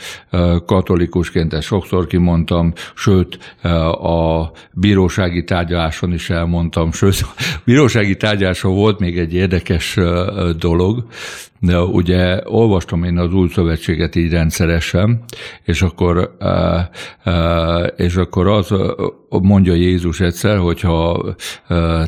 [0.67, 3.57] katolikusként ezt sokszor kimondtam, sőt
[4.01, 7.27] a bírósági tárgyaláson is elmondtam, sőt
[7.65, 9.99] bírósági tárgyaláson volt még egy érdekes
[10.59, 11.07] dolog,
[11.61, 15.25] de ugye olvastam én az új szövetséget így rendszeresen,
[15.65, 16.37] és akkor,
[17.97, 18.75] és akkor az
[19.29, 21.25] mondja Jézus egyszer, hogyha,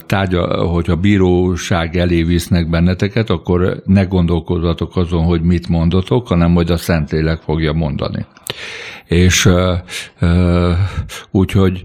[0.07, 6.71] tárgya, hogyha bíróság elé visznek benneteket, akkor ne gondolkozzatok azon, hogy mit mondotok, hanem hogy
[6.71, 8.27] a Szentlélek fogja mondani
[9.07, 9.49] és
[11.31, 11.83] úgyhogy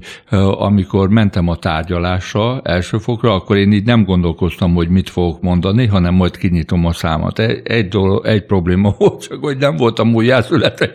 [0.57, 6.13] amikor mentem a tárgyalásra elsőfokra, akkor én így nem gondolkoztam, hogy mit fogok mondani, hanem
[6.13, 7.39] majd kinyitom a számat.
[7.39, 10.91] Egy, egy, dolog, egy probléma volt, csak hogy nem voltam újjászületre,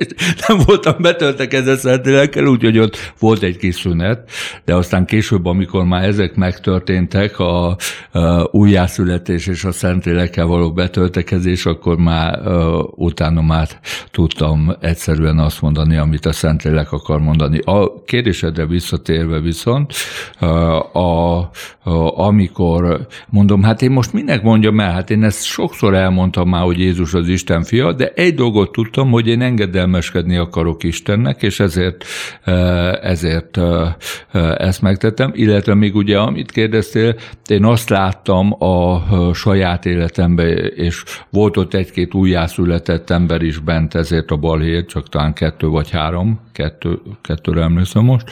[0.48, 4.30] nem voltam betöltekezve szentlélekkel, úgyhogy ott volt egy kis szünet,
[4.64, 7.76] de aztán később, amikor már ezek megtörténtek, a, a
[8.50, 12.40] újjászületés és a szentlélekkel való betöltekezés, akkor már
[12.94, 13.68] utána már
[14.10, 17.58] tudtam egyszerűen azt mondani, amit amit a Szentlélek akar mondani.
[17.64, 19.92] A kérdésedre visszatérve viszont,
[20.38, 21.50] a, a,
[22.14, 26.78] amikor mondom, hát én most minek mondjam el, hát én ezt sokszor elmondtam már, hogy
[26.78, 32.04] Jézus az Isten fia, de egy dolgot tudtam, hogy én engedelmeskedni akarok Istennek, és ezért,
[33.02, 33.58] ezért
[34.56, 37.14] ezt megtettem, illetve még ugye, amit kérdeztél,
[37.46, 39.02] én azt láttam a
[39.34, 45.32] saját életemben, és volt ott egy-két újjászületett ember is bent, ezért a balhé, csak talán
[45.32, 48.30] kettő vagy három három, kettő, kettőre emlékszem most,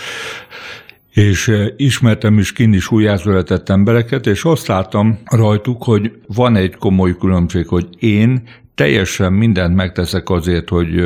[1.12, 6.76] és eh, ismertem is kint is újjászületett embereket, és azt láttam rajtuk, hogy van egy
[6.76, 8.42] komoly különbség, hogy én
[8.74, 11.04] teljesen mindent megteszek azért, hogy,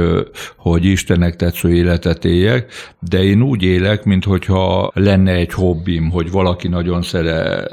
[0.56, 2.72] hogy Istennek tetsző életet éljek,
[3.08, 7.68] de én úgy élek, mintha lenne egy hobbim, hogy valaki nagyon szere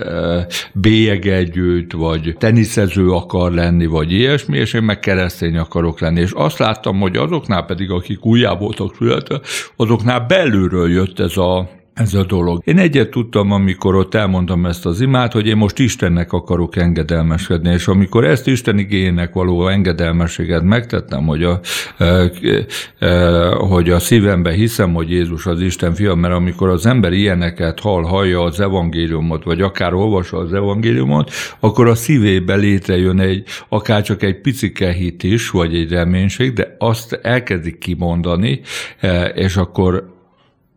[0.74, 6.20] bélyegegyűjt, vagy teniszező akar lenni, vagy ilyesmi, és én meg keresztény akarok lenni.
[6.20, 9.40] És azt láttam, hogy azoknál pedig, akik újjá voltak születve,
[9.76, 12.62] azoknál belülről jött ez a ez a dolog.
[12.66, 17.72] Én egyet tudtam, amikor ott elmondtam ezt az imát, hogy én most Istennek akarok engedelmeskedni,
[17.72, 21.60] és amikor ezt Isten igénynek való engedelmességet megtettem, hogy a,
[21.98, 22.32] e,
[23.00, 27.80] e, hogy a szívembe hiszem, hogy Jézus az Isten fia, mert amikor az ember ilyeneket
[27.80, 34.02] hall, hallja az evangéliumot, vagy akár olvassa az evangéliumot, akkor a szívébe létrejön egy, akár
[34.02, 38.62] csak egy picike hit is, vagy egy reménység, de azt elkezdik kimondani,
[39.00, 40.14] e, és akkor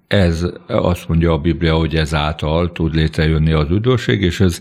[0.09, 4.61] ez azt mondja a Biblia, hogy ez által tud létrejönni az üdvösség, és ez,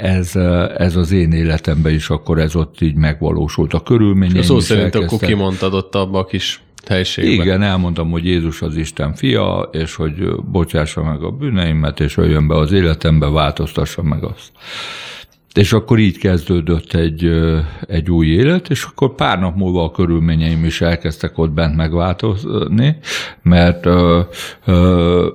[0.00, 0.36] ez,
[0.76, 3.72] ez az én életemben is akkor ez ott így megvalósult.
[3.74, 7.32] A körülményeim Szó szerint akkor kimondtad ott abba a kis helységben.
[7.32, 12.48] Igen, elmondtam, hogy Jézus az Isten fia, és hogy bocsássa meg a bűneimet, és jöjjön
[12.48, 14.50] be az életembe, változtassa meg azt.
[15.54, 17.30] És akkor így kezdődött egy,
[17.86, 22.96] egy új élet, és akkor pár nap múlva a körülményeim is elkezdtek ott bent megváltozni,
[23.42, 24.20] mert ö,
[24.64, 25.28] ö,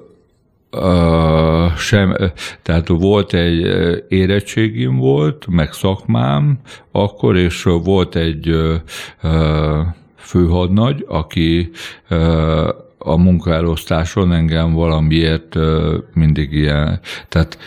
[0.69, 2.15] ö, sem,
[2.61, 3.59] tehát volt egy
[4.07, 6.59] érettségim volt, meg szakmám
[6.91, 8.75] akkor, és volt egy ö,
[10.15, 11.69] főhadnagy, aki
[12.07, 15.55] ö, a munkaelosztáson engem valamiért
[16.13, 16.99] mindig ilyen,
[17.29, 17.57] tehát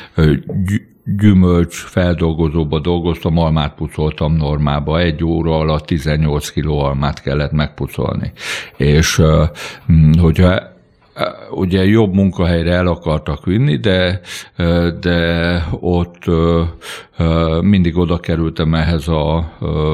[1.16, 5.01] gyümölcs feldolgozóba dolgoztam, almát pucoltam normába.
[5.01, 8.32] Egy óra alatt 18 kiló almát kellett megpucolni.
[8.76, 9.22] És
[10.20, 10.70] hogyha
[11.51, 14.21] ugye jobb munkahelyre el akartak vinni, de,
[15.01, 16.25] de ott
[17.61, 19.53] mindig oda kerültem ehhez a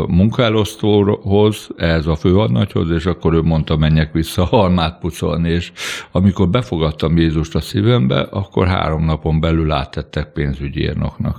[0.09, 5.73] munkálosztóhoz, ehhez a főadnagyhoz, és akkor ő mondta, menjek vissza halmát pucolni, és
[6.13, 11.37] amikor befogadtam Jézust a szívembe, akkor három napon belül áttettek pénzügyírnoknak.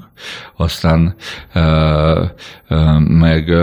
[0.55, 1.15] Aztán
[2.97, 3.53] meg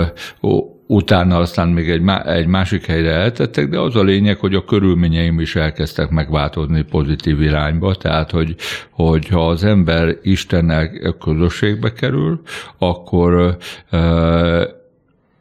[0.87, 5.41] utána aztán még egy, egy másik helyre eltettek, de az a lényeg, hogy a körülményeim
[5.41, 8.55] is elkezdtek megváltozni pozitív irányba, tehát hogy,
[8.91, 12.41] hogy ha az ember Istennel közösségbe kerül,
[12.79, 13.57] akkor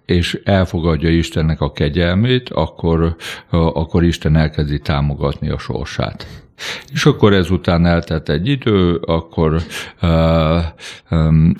[0.05, 3.15] és elfogadja Istennek a kegyelmét, akkor,
[3.49, 6.43] akkor Isten elkezdi támogatni a sorsát.
[6.93, 9.61] És akkor ezután eltelt egy idő, akkor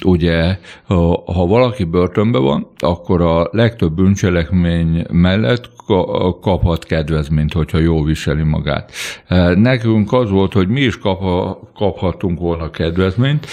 [0.06, 0.58] ugye,
[1.26, 5.72] ha valaki börtönben van, akkor a legtöbb bűncselekmény mellett
[6.42, 8.92] kaphat kedvezményt, hogyha jól viseli magát.
[9.56, 11.00] Nekünk az volt, hogy mi is
[11.76, 13.48] kaphattunk volna kedvezményt,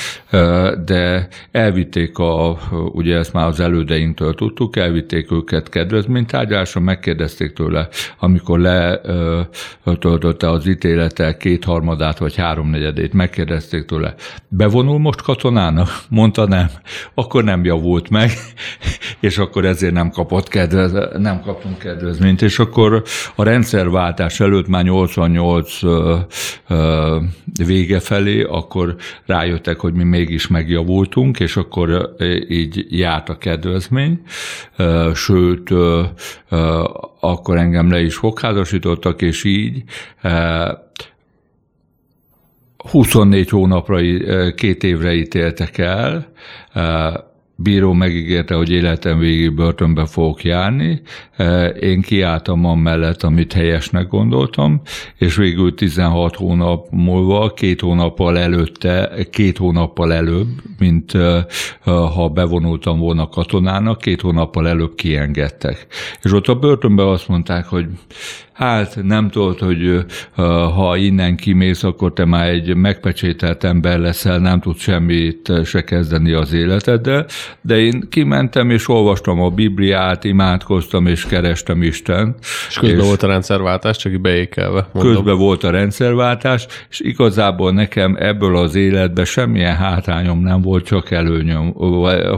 [0.85, 2.59] de elvitték a,
[2.93, 8.59] ugye ezt már az elődeinktől tudtuk, elvitték őket kedvezménytárgyalásra, megkérdezték tőle, amikor
[9.85, 14.15] letöltötte az ítéletek kétharmadát vagy háromnegyedét, megkérdezték tőle,
[14.49, 15.89] bevonul most katonának?
[16.09, 16.67] Mondta nem.
[17.15, 18.31] Akkor nem javult meg,
[19.21, 23.03] és akkor ezért nem kapott kedvez, nem kaptunk kedvezményt, és akkor
[23.35, 25.79] a rendszerváltás előtt már 88
[27.67, 28.97] vége felé, akkor
[29.27, 32.15] rájöttek, hogy mi mégis megjavultunk, és akkor
[32.49, 34.23] így járt a kedvezmény,
[35.15, 35.71] sőt,
[37.21, 39.83] akkor engem le is fogházasítottak, és így
[42.91, 43.99] 24 hónapra,
[44.55, 46.33] két évre ítéltek el,
[47.63, 51.03] bíró megígérte, hogy életem végig börtönbe fogok járni.
[51.81, 54.81] Én kiálltam amellett, amit helyesnek gondoltam,
[55.19, 60.49] és végül 16 hónap múlva, két hónappal előtte, két hónappal előbb,
[60.79, 61.13] mint
[61.85, 65.87] ha bevonultam volna katonának, két hónappal előbb kiengedtek.
[66.23, 67.87] És ott a börtönben azt mondták, hogy
[68.61, 70.05] hát nem tudod, hogy
[70.75, 76.33] ha innen kimész, akkor te már egy megpecsételt ember leszel, nem tudsz semmit se kezdeni
[76.33, 77.27] az életeddel,
[77.61, 82.35] de én kimentem és olvastam a Bibliát, imádkoztam és kerestem Isten.
[82.69, 84.89] És közben és volt a rendszerváltás, csak beékelve.
[84.93, 85.15] Mondom.
[85.15, 91.11] Közben volt a rendszerváltás, és igazából nekem ebből az életben semmilyen hátrányom nem volt, csak
[91.11, 91.73] előnyöm.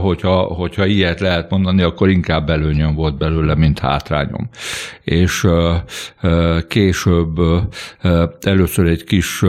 [0.01, 4.49] Hogyha, hogyha ilyet lehet mondani, akkor inkább előnyöm volt belőle, mint hátrányom.
[5.03, 5.47] És
[6.69, 7.41] később
[8.41, 9.43] először egy kis,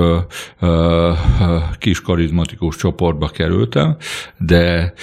[1.77, 3.95] kis karizmatikus csoportba kerültem,
[4.37, 4.93] de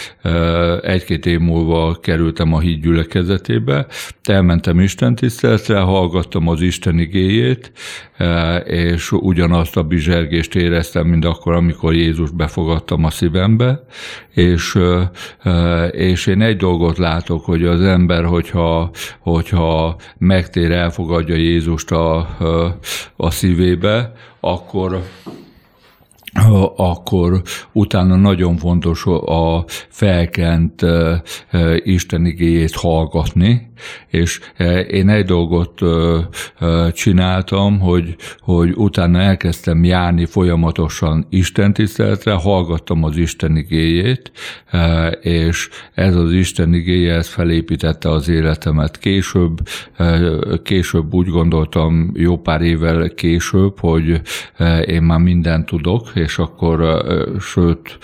[0.83, 3.87] egy-két év múlva kerültem a híd gyülekezetébe,
[4.23, 7.73] elmentem Isten tiszteletre, hallgattam az Isten igéjét,
[8.65, 13.85] és ugyanazt a bizsergést éreztem, mint akkor, amikor Jézus befogadtam a szívembe,
[14.35, 14.79] és,
[15.91, 22.19] és én egy dolgot látok, hogy az ember, hogyha, hogyha megtér, elfogadja Jézust a,
[23.17, 25.03] a szívébe, akkor
[26.77, 30.83] akkor utána nagyon fontos a felkent
[31.83, 33.69] Isten igéjét hallgatni,
[34.09, 34.41] és
[34.91, 35.81] én egy dolgot
[36.93, 44.33] csináltam, hogy, hogy utána elkezdtem járni folyamatosan Isten tiszteletre, hallgattam az Isten igéjét,
[45.21, 48.99] és ez az Isten igéje, ez felépítette az életemet.
[48.99, 49.59] Később,
[50.63, 54.21] később úgy gondoltam, jó pár évvel később, hogy
[54.87, 57.05] én már mindent tudok, és akkor,
[57.41, 57.99] sőt,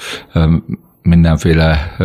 [1.03, 1.97] mindenféle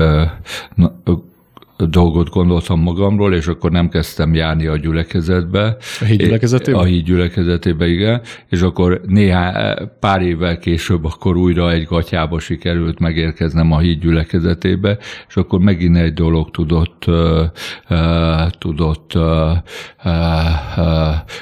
[1.86, 5.78] dolgot gondoltam magamról, és akkor nem kezdtem járni a gyülekezetbe.
[6.00, 6.78] A híd gyülekezetébe?
[6.78, 8.22] A híd gyülekezetébe, igen.
[8.50, 9.54] És akkor néhány,
[10.00, 15.98] pár évvel később akkor újra egy gatyába sikerült megérkeznem a híd gyülekezetébe, és akkor megint
[15.98, 17.42] egy dolog tudott, uh,
[17.90, 19.58] uh, tudott uh,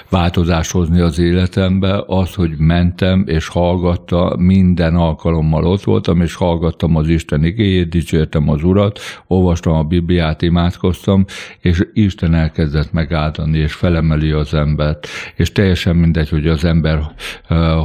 [0.09, 6.95] változást hozni az életembe, az, hogy mentem és hallgattam, minden alkalommal ott voltam, és hallgattam
[6.95, 11.25] az Isten igéjét, dicsértem az Urat, olvastam a Bibliát, órát imádkoztam,
[11.59, 17.01] és Isten elkezdett megáldani, és felemeli az embert, és teljesen mindegy, hogy az ember,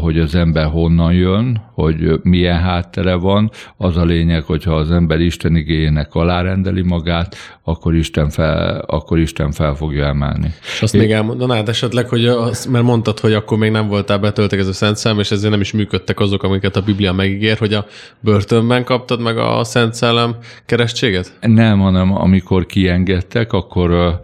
[0.01, 5.21] hogy az ember honnan jön, hogy milyen háttere van, az a lényeg, hogyha az ember
[5.21, 10.53] Isten igényének alárendeli magát, akkor Isten fel, akkor Isten fel fogja emelni.
[10.61, 11.01] És azt Én...
[11.01, 14.73] még elmondanád esetleg, hogy az, mert mondtad, hogy akkor még nem voltál betöltek ez a
[14.73, 17.87] Szent Szellem, és ezért nem is működtek azok, amiket a Biblia megígér, hogy a
[18.21, 20.37] börtönben kaptad meg a Szent Szellem
[20.67, 21.33] keresztséget?
[21.41, 24.21] Nem, hanem amikor kiengedtek, akkor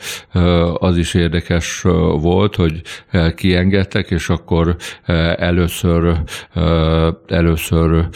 [0.74, 1.82] az is érdekes
[2.20, 2.82] volt, hogy
[3.34, 4.76] kiengedtek, és akkor
[5.36, 6.16] először,
[7.26, 8.08] először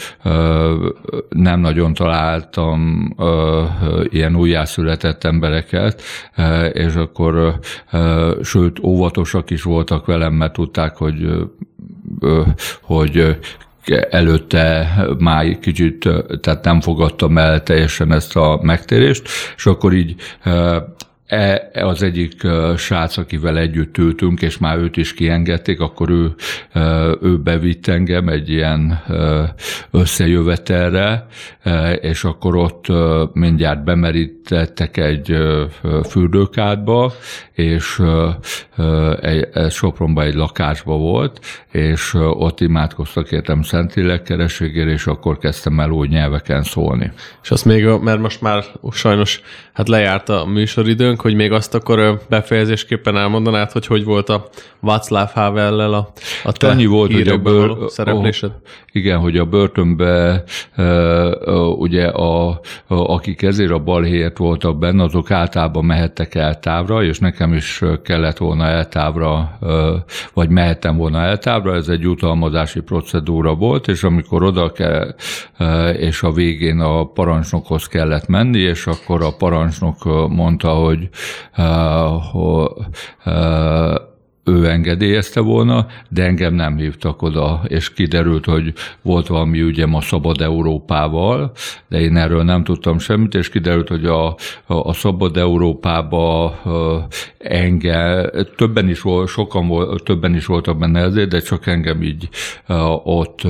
[1.29, 3.09] nem nagyon találtam
[4.09, 6.01] ilyen újjászületett embereket,
[6.73, 7.59] és akkor
[8.41, 11.29] sőt óvatosak is voltak velem, mert tudták, hogy
[12.81, 13.37] hogy
[14.09, 16.09] előtte már kicsit,
[16.41, 20.15] tehát nem fogadtam el teljesen ezt a megtérést, és akkor így
[21.73, 22.47] az egyik
[22.77, 26.33] srác, akivel együtt ültünk, és már őt is kiengedték, akkor ő,
[27.21, 29.03] ő bevitt engem egy ilyen
[29.91, 31.25] összejövetelre,
[32.01, 32.85] és akkor ott
[33.33, 35.37] mindjárt bemerítettek egy
[36.09, 37.13] fürdőkádba,
[37.51, 38.01] és
[39.53, 41.39] ez Sopronban egy lakásba volt,
[41.71, 47.11] és ott imádkoztak értem Szentlélek kereségére, és akkor kezdtem el úgy nyelveken szólni.
[47.43, 49.41] És azt még, mert most már sajnos
[49.73, 54.49] hát lejárt a műsoridőnk, hogy még azt akkor befejezésképpen elmondanád, hogy hogy volt a
[54.79, 56.11] Václav Havellel a,
[56.43, 58.49] a te Annyi volt, hogy a bőr, szereplésed?
[58.49, 58.57] Oh,
[58.91, 60.43] igen, hogy a börtönbe
[61.77, 67.19] ugye a, a, akik ezért a balhéért voltak benne, azok általában mehettek el távra, és
[67.19, 69.57] nekem is kellett volna eltávra,
[70.33, 75.15] vagy mehettem volna eltávra, ez egy jutalmazási procedúra volt, és amikor oda kell,
[75.97, 81.04] és a végén a parancsnokhoz kellett menni, és akkor a parancsnok mondta, hogy,
[82.31, 83.33] hogy
[84.45, 90.01] ő engedélyezte volna, de engem nem hívtak oda, és kiderült, hogy volt valami ügyem a
[90.01, 91.51] Szabad Európával,
[91.87, 94.35] de én erről nem tudtam semmit, és kiderült, hogy a,
[94.65, 96.55] a, Szabad Európába
[97.37, 102.29] engem, többen is volt, sokan volt, többen is voltak benne ezért, de csak engem így
[103.03, 103.41] ott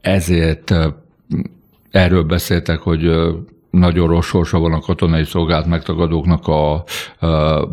[0.00, 0.74] ezért
[1.90, 3.10] erről beszéltek, hogy
[3.72, 6.84] nagyon rossz sorsa van a katonai szolgált megtagadóknak a,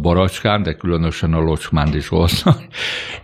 [0.02, 2.44] baracskán, de különösen a locsmánd is volt.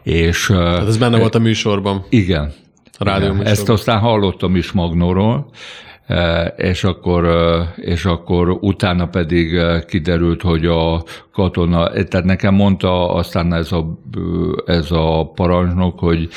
[0.04, 2.06] és, Tehát ez benne volt a műsorban.
[2.10, 2.54] Igen.
[2.98, 3.46] A rádió igen.
[3.46, 5.50] Ezt aztán hallottam is Magnóról,
[6.56, 7.28] és akkor,
[7.76, 11.04] és akkor utána pedig kiderült, hogy a
[11.36, 14.00] katona, tehát nekem mondta aztán ez a,
[14.66, 16.28] ez a parancsnok, hogy,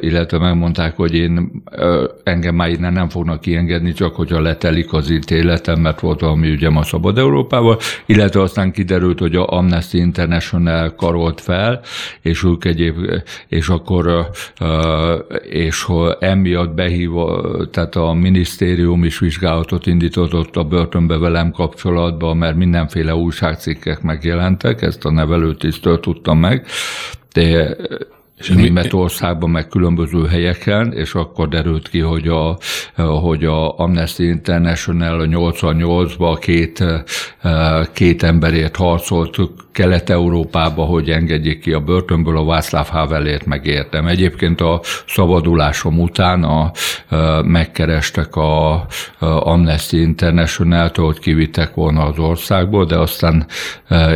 [0.00, 1.62] illetve megmondták, hogy én
[2.24, 6.76] engem már innen nem fognak kiengedni, csak hogyha letelik az ítéletem, mert volt valami ügyem
[6.76, 11.80] a Szabad Európával, illetve aztán kiderült, hogy a Amnesty International karolt fel,
[12.20, 12.96] és ők egyéb,
[13.48, 14.28] és akkor,
[15.50, 15.86] és
[16.18, 23.14] emiatt behívva, tehát a minisztérium is vizsgálatot indított a börtönbe velem kapcsolatban, mert mindenféle
[23.56, 26.66] újságcikkek megjelentek, ezt a nevelőtisztől tudtam meg,
[27.32, 27.76] de
[28.38, 32.58] és Németországban, meg különböző helyeken, és akkor derült ki, hogy a,
[33.02, 36.84] hogy a Amnesty International a 88-ban két,
[37.92, 39.36] két emberért harcolt
[39.72, 44.06] Kelet-Európába, hogy engedjék ki a börtönből, a Václav Havelért megértem.
[44.06, 46.72] Egyébként a szabadulásom után a,
[47.42, 48.86] megkerestek a, a
[49.18, 53.46] Amnesty International-től, hogy kivittek volna az országból, de aztán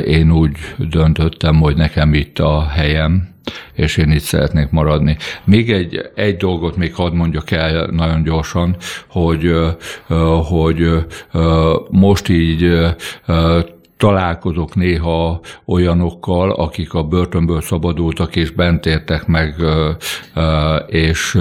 [0.07, 3.30] én úgy döntöttem, hogy nekem itt a helyem,
[3.74, 5.16] és én itt szeretnék maradni.
[5.45, 8.76] Még egy, egy dolgot még hadd mondjak el nagyon gyorsan,
[9.09, 9.53] hogy,
[10.49, 10.91] hogy
[11.91, 12.78] most így
[14.01, 19.55] találkozok néha olyanokkal, akik a börtönből szabadultak és bent értek meg,
[20.86, 21.38] és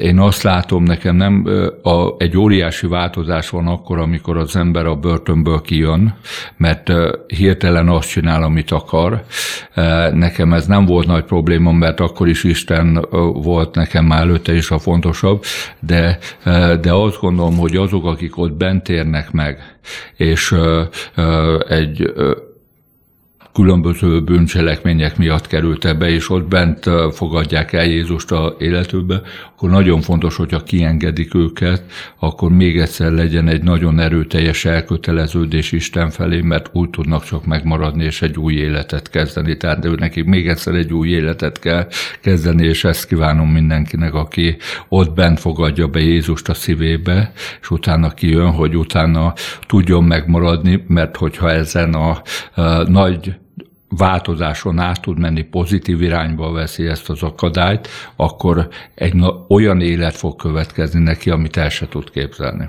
[0.00, 1.46] én azt látom, nekem nem
[2.18, 6.14] egy óriási változás van akkor, amikor az ember a börtönből kijön,
[6.56, 6.92] mert
[7.26, 9.24] hirtelen azt csinál, amit akar.
[10.12, 14.70] Nekem ez nem volt nagy probléma, mert akkor is Isten volt nekem már előtte is
[14.70, 15.42] a fontosabb,
[15.80, 16.18] de,
[16.80, 19.77] de azt gondolom, hogy azok, akik ott bent érnek meg,
[20.16, 20.54] és
[21.68, 22.12] egy
[23.52, 29.22] különböző bűncselekmények miatt került ebbe, és ott bent fogadják el Jézust a életükbe,
[29.58, 31.82] akkor nagyon fontos, hogyha kiengedik őket,
[32.18, 38.04] akkor még egyszer legyen egy nagyon erőteljes elköteleződés Isten felé, mert úgy tudnak csak megmaradni,
[38.04, 39.56] és egy új életet kezdeni.
[39.56, 41.86] Tehát ő nekik még egyszer egy új életet kell
[42.20, 44.56] kezdeni, és ezt kívánom mindenkinek, aki
[44.88, 49.32] ott bent fogadja be Jézust a szívébe, és utána kijön, hogy utána
[49.66, 52.22] tudjon megmaradni, mert hogyha ezen a,
[52.54, 53.36] a nagy
[53.88, 59.14] változáson át tud menni, pozitív irányba veszi ezt az akadályt, akkor egy
[59.48, 62.68] olyan élet fog következni neki, amit el se tud képzelni.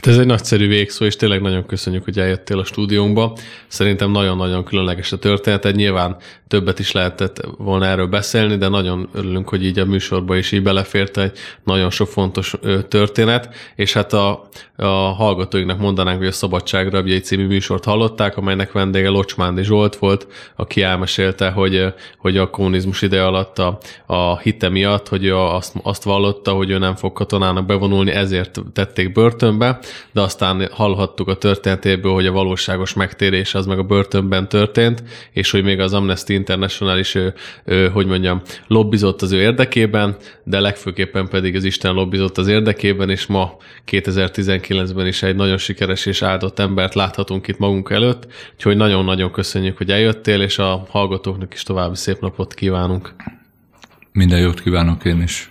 [0.00, 3.36] Hát ez egy nagyszerű végszó, és tényleg nagyon köszönjük, hogy eljöttél a stúdiónkba.
[3.66, 5.72] Szerintem nagyon-nagyon különleges a történet.
[5.72, 6.16] Nyilván
[6.48, 10.62] többet is lehetett volna erről beszélni, de nagyon örülünk, hogy így a műsorba is így
[10.62, 11.32] belefért egy
[11.64, 12.54] nagyon sok fontos
[12.88, 18.72] történet, és hát a, a hallgatóinknak mondanánk, hogy a Szabadság Rabjai című műsort hallották, amelynek
[18.72, 20.26] vendége Locsmándi Zsolt volt,
[20.56, 25.74] aki elmesélte, hogy, hogy a kommunizmus ide alatt a, a hite miatt, hogy ő azt,
[25.82, 29.78] azt vallotta, hogy ő nem fog katonának bevonulni, ezért tették börtönbe,
[30.12, 35.50] de aztán hallhattuk a történetéből, hogy a valóságos megtérés az meg a börtönben történt, és
[35.50, 37.34] hogy még az Amnesty International is, ő,
[37.64, 43.10] ő, hogy mondjam, lobbizott az ő érdekében, de legfőképpen pedig az Isten lobbizott az érdekében,
[43.10, 48.76] és ma 2019-ben is egy nagyon sikeres és áldott embert láthatunk itt magunk előtt, úgyhogy
[48.76, 53.14] nagyon-nagyon köszönjük, hogy eljöttél, és a hallgatóknak is további szép napot kívánunk.
[54.12, 55.50] Minden jót kívánok én is.